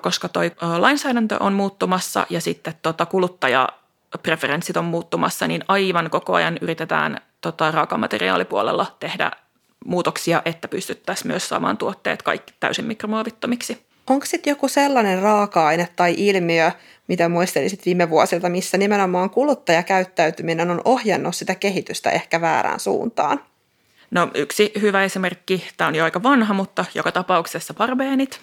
koska 0.00 0.28
toi 0.28 0.52
lainsäädäntö 0.78 1.36
on 1.40 1.52
muuttumassa 1.52 2.26
ja 2.30 2.40
sitten 2.40 2.74
tota 2.82 3.06
kuluttaja 3.06 3.68
preferenssit 4.22 4.76
on 4.76 4.84
muuttumassa, 4.84 5.46
niin 5.46 5.64
aivan 5.68 6.10
koko 6.10 6.34
ajan 6.34 6.58
yritetään 6.60 7.20
tota, 7.40 7.70
raakamateriaalipuolella 7.70 8.96
tehdä 9.00 9.30
muutoksia, 9.84 10.42
että 10.44 10.68
pystyttäisiin 10.68 11.26
myös 11.26 11.48
saamaan 11.48 11.78
tuotteet 11.78 12.22
kaikki 12.22 12.54
täysin 12.60 12.84
mikromuovittomiksi. 12.84 13.86
Onko 14.06 14.26
sitten 14.26 14.50
joku 14.50 14.68
sellainen 14.68 15.22
raaka-aine 15.22 15.88
tai 15.96 16.14
ilmiö, 16.16 16.72
mitä 17.08 17.28
muistelisit 17.28 17.86
viime 17.86 18.10
vuosilta, 18.10 18.48
missä 18.48 18.78
nimenomaan 18.78 19.30
kuluttajakäyttäytyminen 19.30 20.70
on 20.70 20.80
ohjannut 20.84 21.36
sitä 21.36 21.54
kehitystä 21.54 22.10
ehkä 22.10 22.40
väärään 22.40 22.80
suuntaan? 22.80 23.40
No 24.10 24.30
yksi 24.34 24.72
hyvä 24.80 25.04
esimerkki, 25.04 25.68
tämä 25.76 25.88
on 25.88 25.94
jo 25.94 26.04
aika 26.04 26.22
vanha, 26.22 26.54
mutta 26.54 26.84
joka 26.94 27.12
tapauksessa 27.12 27.74
parabeenit. 27.74 28.40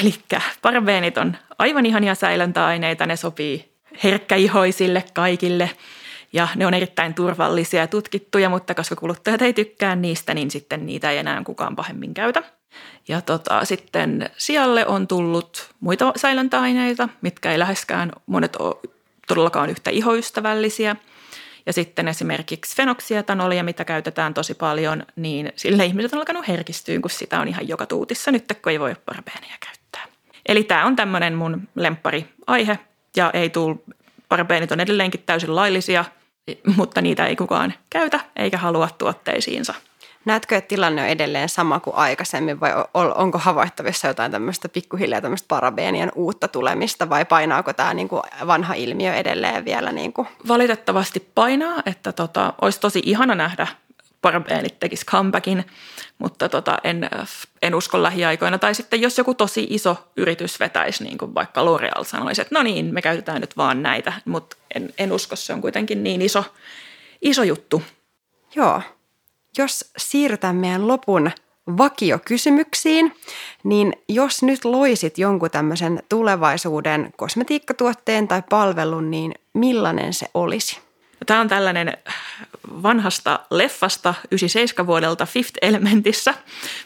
Eli 0.00 0.14
parabeenit 0.62 1.18
on 1.18 1.36
aivan 1.58 1.86
ihania 1.86 2.14
säilöntäaineita, 2.14 3.06
ne 3.06 3.16
sopii 3.16 3.72
herkkäihoisille 4.04 5.04
kaikille 5.14 5.70
ja 6.32 6.48
ne 6.56 6.66
on 6.66 6.74
erittäin 6.74 7.14
turvallisia 7.14 7.80
ja 7.80 7.86
tutkittuja, 7.86 8.48
mutta 8.48 8.74
koska 8.74 8.96
kuluttajat 8.96 9.42
ei 9.42 9.52
tykkää 9.52 9.96
niistä, 9.96 10.34
niin 10.34 10.50
sitten 10.50 10.86
niitä 10.86 11.10
ei 11.10 11.18
enää 11.18 11.42
kukaan 11.44 11.76
pahemmin 11.76 12.14
käytä. 12.14 12.42
Ja 13.08 13.20
tota, 13.20 13.64
sitten 13.64 14.30
sijalle 14.36 14.86
on 14.86 15.06
tullut 15.06 15.70
muita 15.80 16.12
säilöntäaineita, 16.16 17.08
mitkä 17.20 17.52
ei 17.52 17.58
läheskään 17.58 18.12
monet 18.26 18.56
ole 18.56 18.76
todellakaan 19.28 19.70
yhtä 19.70 19.90
ihoystävällisiä. 19.90 20.96
Ja 21.66 21.72
sitten 21.72 22.08
esimerkiksi 22.08 22.76
fenoksietanolia, 22.76 23.64
mitä 23.64 23.84
käytetään 23.84 24.34
tosi 24.34 24.54
paljon, 24.54 25.02
niin 25.16 25.52
sille 25.56 25.84
ihmiset 25.84 26.12
on 26.12 26.18
alkanut 26.18 26.48
herkistyä, 26.48 27.00
kun 27.00 27.10
sitä 27.10 27.40
on 27.40 27.48
ihan 27.48 27.68
joka 27.68 27.86
tuutissa 27.86 28.30
nyt, 28.30 28.44
kun 28.62 28.72
ei 28.72 28.80
voi 28.80 28.94
parabeeneja 29.06 29.56
käyttää. 29.66 30.16
Eli 30.46 30.64
tämä 30.64 30.86
on 30.86 30.96
tämmöinen 30.96 31.34
mun 31.34 31.68
lemppari 31.74 32.26
aihe 32.46 32.78
ja 33.16 33.30
ei 33.34 33.50
tule, 33.50 33.76
parabeenit 34.28 34.72
on 34.72 34.80
edelleenkin 34.80 35.22
täysin 35.26 35.56
laillisia, 35.56 36.04
mutta 36.76 37.00
niitä 37.00 37.26
ei 37.26 37.36
kukaan 37.36 37.74
käytä 37.90 38.20
eikä 38.36 38.58
halua 38.58 38.88
tuotteisiinsa– 38.98 39.74
Näetkö, 40.24 40.56
että 40.56 40.68
tilanne 40.68 41.02
on 41.02 41.08
edelleen 41.08 41.48
sama 41.48 41.80
kuin 41.80 41.96
aikaisemmin 41.96 42.60
vai 42.60 42.70
onko 42.94 43.38
havaittavissa 43.38 44.08
jotain 44.08 44.32
tämmöistä 44.32 44.68
pikkuhiljaa 44.68 45.20
tämmöistä 45.20 45.48
parabeenien 45.48 46.12
uutta 46.14 46.48
tulemista 46.48 47.10
vai 47.10 47.24
painaako 47.24 47.72
tämä 47.72 47.94
niin 47.94 48.08
kuin 48.08 48.22
vanha 48.46 48.74
ilmiö 48.74 49.14
edelleen 49.14 49.64
vielä? 49.64 49.92
Niin 49.92 50.12
kuin? 50.12 50.28
Valitettavasti 50.48 51.30
painaa, 51.34 51.82
että 51.86 52.12
tota, 52.12 52.52
olisi 52.60 52.80
tosi 52.80 53.02
ihana 53.04 53.34
nähdä 53.34 53.66
parabeenit 54.22 54.78
tekisi 54.80 55.06
comebackin, 55.06 55.64
mutta 56.18 56.48
tota, 56.48 56.78
en, 56.84 57.10
en 57.62 57.74
usko 57.74 58.02
lähiaikoina. 58.02 58.58
Tai 58.58 58.74
sitten 58.74 59.00
jos 59.00 59.18
joku 59.18 59.34
tosi 59.34 59.66
iso 59.70 59.96
yritys 60.16 60.60
vetäisi, 60.60 61.04
niin 61.04 61.18
kuin 61.18 61.34
vaikka 61.34 61.64
L'Oreal 61.64 62.04
sanoisi, 62.04 62.42
että 62.42 62.54
no 62.54 62.62
niin, 62.62 62.94
me 62.94 63.02
käytetään 63.02 63.40
nyt 63.40 63.56
vaan 63.56 63.82
näitä, 63.82 64.12
mutta 64.24 64.56
en, 64.74 64.94
en 64.98 65.12
usko, 65.12 65.36
se 65.36 65.52
on 65.52 65.60
kuitenkin 65.60 66.02
niin 66.02 66.22
iso, 66.22 66.44
iso 67.22 67.42
juttu. 67.42 67.82
Joo, 68.54 68.82
jos 69.58 69.90
siirrytään 69.96 70.56
meidän 70.56 70.88
lopun 70.88 71.30
vakiokysymyksiin, 71.78 73.16
niin 73.64 73.92
jos 74.08 74.42
nyt 74.42 74.64
loisit 74.64 75.18
jonkun 75.18 75.50
tämmöisen 75.50 76.02
tulevaisuuden 76.08 77.12
kosmetiikkatuotteen 77.16 78.28
tai 78.28 78.42
palvelun, 78.50 79.10
niin 79.10 79.34
millainen 79.54 80.14
se 80.14 80.26
olisi? 80.34 80.80
Tämä 81.26 81.40
on 81.40 81.48
tällainen 81.48 81.96
vanhasta 82.82 83.40
leffasta 83.50 84.14
97 84.30 84.86
vuodelta 84.86 85.26
Fifth 85.26 85.58
Elementissä. 85.62 86.34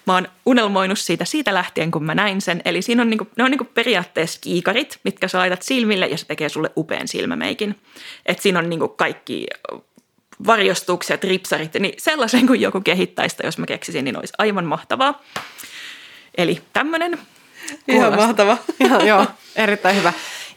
Mä 0.07 0.13
oon 0.15 0.29
unelmoinut 0.47 0.99
siitä 0.99 1.25
siitä 1.25 1.55
lähtien, 1.55 1.91
kun 1.91 2.05
mä 2.05 2.15
näin 2.15 2.41
sen. 2.41 2.63
Eli 2.65 2.83
siinä 2.83 3.03
on 3.03 3.11
niinku, 3.11 3.27
ne 3.37 3.45
on 3.45 3.51
niinku 3.51 3.65
periaatteessa 3.65 4.41
kiikarit, 4.41 5.01
mitkä 5.05 5.29
sä 5.29 5.39
laitat 5.39 5.63
silmille 5.63 6.07
ja 6.07 6.19
se 6.19 6.27
tekee 6.27 6.49
sulle 6.49 6.71
upean 6.77 7.09
silmämeikin. 7.09 7.81
Et 8.27 8.41
siinä 8.41 8.59
on 8.59 8.71
niinku 8.71 8.89
kaikki 8.89 9.47
varjostukset, 10.47 11.25
ripsarit, 11.25 11.75
niin 11.75 11.95
sellaisen 11.99 12.47
kuin 12.47 12.61
joku 12.61 12.81
kehittäistä, 12.81 13.47
jos 13.47 13.59
mä 13.59 13.67
keksisin, 13.67 14.05
niin 14.05 14.17
olisi 14.17 14.33
aivan 14.39 14.65
mahtavaa. 14.65 15.23
Eli 16.39 16.61
tämmöinen. 16.73 17.19
Ihan 17.89 18.17
mahtava. 18.17 18.59
joo, 18.91 19.01
joo, 19.01 19.27
erittäin 19.57 19.97
hyvä. 19.97 20.13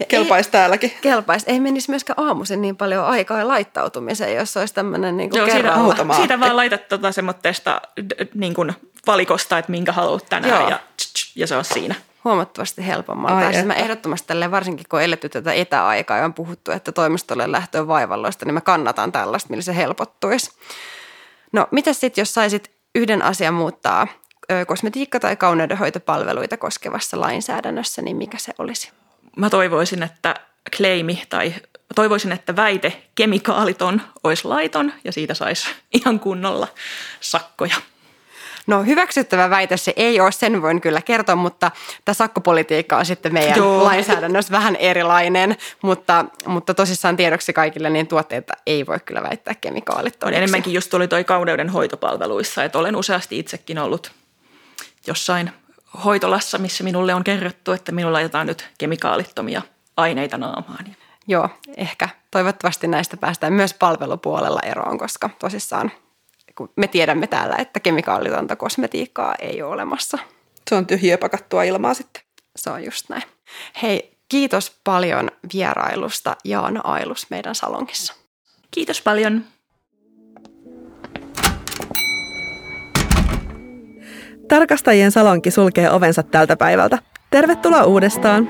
Kelpaisi 0.08 0.52
täälläkin. 0.52 0.92
Kelpaisi. 1.02 1.46
Ei 1.50 1.60
menisi 1.60 1.90
myöskään 1.90 2.20
aamuisin 2.28 2.62
niin 2.62 2.78
paljon 2.78 3.06
aikaa 3.06 3.48
laittautumiseen, 3.48 4.36
jos 4.36 4.58
olisi 4.58 4.74
tämmöinen 4.74 5.18
niin 5.18 5.30
kuin 5.30 5.38
Joo, 5.38 5.48
siitä, 5.48 5.70
kerralla. 5.70 6.14
siitä 6.16 6.40
vaan 6.40 6.56
laitat 6.56 6.88
tota 6.88 7.12
semmoitteesta 7.12 7.82
niin 8.34 8.54
kuin 8.54 8.74
valikosta, 9.08 9.58
että 9.58 9.72
minkä 9.72 9.92
haluat 9.92 10.26
tänään 10.30 10.62
Joo. 10.62 10.70
ja, 10.70 10.80
tsch, 10.98 11.14
tsch, 11.14 11.32
ja 11.38 11.48
se 11.48 11.56
on 11.56 11.66
siinä. 11.66 11.96
huomattavasti 12.24 12.88
helpommalta. 12.88 13.38
Ai 13.38 13.54
siis 13.54 13.66
mä 13.66 13.74
ehdottomasti 13.74 14.28
tälleen, 14.28 14.52
varsinkin 14.52 14.86
kun 14.90 15.00
on 15.00 15.04
eletty 15.04 15.30
tätä 15.30 15.54
etäaikaa 15.54 16.18
ja 16.18 16.26
on 16.26 16.34
puhuttu, 16.34 16.72
että 16.72 16.92
toimistolle 16.92 17.52
lähtö 17.52 17.80
on 17.82 17.88
vaivalloista, 17.88 18.46
niin 18.46 18.54
mä 18.54 18.62
kannatan 18.62 19.12
tällaista, 19.12 19.50
millä 19.50 19.62
se 19.64 19.76
helpottuisi. 19.76 20.52
No, 21.52 21.68
mitä 21.72 21.94
sitten, 21.94 22.22
jos 22.22 22.34
saisit 22.34 22.72
yhden 22.96 23.22
asian 23.22 23.54
muuttaa 23.54 24.08
kosmetiikka- 24.68 25.20
tai 25.20 25.36
kauneudenhoitopalveluita 25.36 26.58
koskevassa 26.58 27.22
lainsäädännössä, 27.22 28.02
niin 28.02 28.18
mikä 28.18 28.38
se 28.38 28.54
olisi? 28.60 28.92
Mä 29.38 29.50
toivoisin, 29.50 30.04
että 30.04 30.36
claimi 30.78 31.24
tai 31.30 31.54
toivoisin, 31.96 32.32
että 32.32 32.56
väite 32.56 33.04
kemikaaliton 33.16 34.02
olisi 34.24 34.48
laiton 34.48 34.94
ja 35.04 35.12
siitä 35.12 35.34
saisi 35.34 35.68
ihan 35.94 36.20
kunnolla 36.20 36.68
sakkoja. 37.20 37.76
No 38.68 38.84
hyväksyttävä 38.84 39.50
väite 39.50 39.78
se 39.78 39.94
ei 39.96 40.20
ole, 40.20 40.32
sen 40.32 40.62
voin 40.62 40.82
kyllä 40.82 41.02
kertoa, 41.02 41.36
mutta 41.36 41.72
tämä 42.06 42.14
sakkopolitiikka 42.14 42.98
on 42.98 43.06
sitten 43.06 43.34
meidän 43.34 43.58
Joo. 43.58 43.84
Lainsäädännössä 43.84 44.52
vähän 44.52 44.76
erilainen, 44.76 45.58
mutta, 45.82 46.26
mutta 46.46 46.74
tosissaan 46.74 47.18
tiedoksi 47.18 47.54
kaikille, 47.54 47.90
niin 47.90 48.08
tuotteita 48.08 48.54
ei 48.68 48.86
voi 48.86 49.00
kyllä 49.06 49.24
väittää 49.24 49.52
On 49.52 49.58
kemikaalittomiksi. 49.62 50.38
enemmänkin 50.38 50.74
just 50.74 50.94
oli 50.94 51.08
toi 51.08 51.24
kauden 51.24 51.70
hoitopalveluissa, 51.70 52.64
että 52.64 52.80
olen 52.80 52.96
useasti 52.96 53.40
itsekin 53.40 53.80
ollut 53.80 54.12
jossain 55.08 55.52
hoitolassa, 56.04 56.58
missä 56.58 56.84
minulle 56.84 57.14
on 57.14 57.24
kerrottu, 57.24 57.72
että 57.72 57.92
minulla 57.92 58.14
laitetaan 58.14 58.48
nyt 58.48 58.70
kemikaalittomia 58.78 59.62
aineita 59.98 60.38
naamaan. 60.38 60.96
Joo, 61.28 61.50
ehkä 61.78 62.10
toivottavasti 62.32 62.88
näistä 62.88 63.18
päästään 63.18 63.54
myös 63.54 63.74
palvelupuolella 63.74 64.60
eroon, 64.64 64.98
koska 64.98 65.30
tosissaan 65.40 65.92
kun 66.58 66.74
me 66.76 66.88
tiedämme 66.88 67.28
täällä, 67.28 67.56
että 67.56 67.80
kemikaalitonta 67.80 68.56
kosmetiikkaa 68.56 69.36
ei 69.36 69.62
ole 69.62 69.74
olemassa. 69.74 70.18
Se 70.70 70.76
on 70.76 70.88
tyhjiö 70.88 71.18
pakattua 71.18 71.64
ilmaa 71.64 71.94
sitten. 71.94 72.24
Se 72.56 72.70
on 72.70 72.84
just 72.84 73.10
näin. 73.10 73.24
Hei, 73.82 74.18
kiitos 74.30 74.76
paljon 74.84 75.32
vierailusta 75.54 76.36
Jaana 76.44 76.82
Ailus 76.84 77.30
meidän 77.30 77.56
salongissa. 77.56 78.14
Kiitos 78.72 79.02
paljon. 79.02 79.46
Tarkastajien 84.48 85.12
salonki 85.12 85.52
sulkee 85.52 85.92
ovensa 85.92 86.24
tältä 86.24 86.58
päivältä. 86.58 86.98
Tervetuloa 87.30 87.84
uudestaan! 87.84 88.48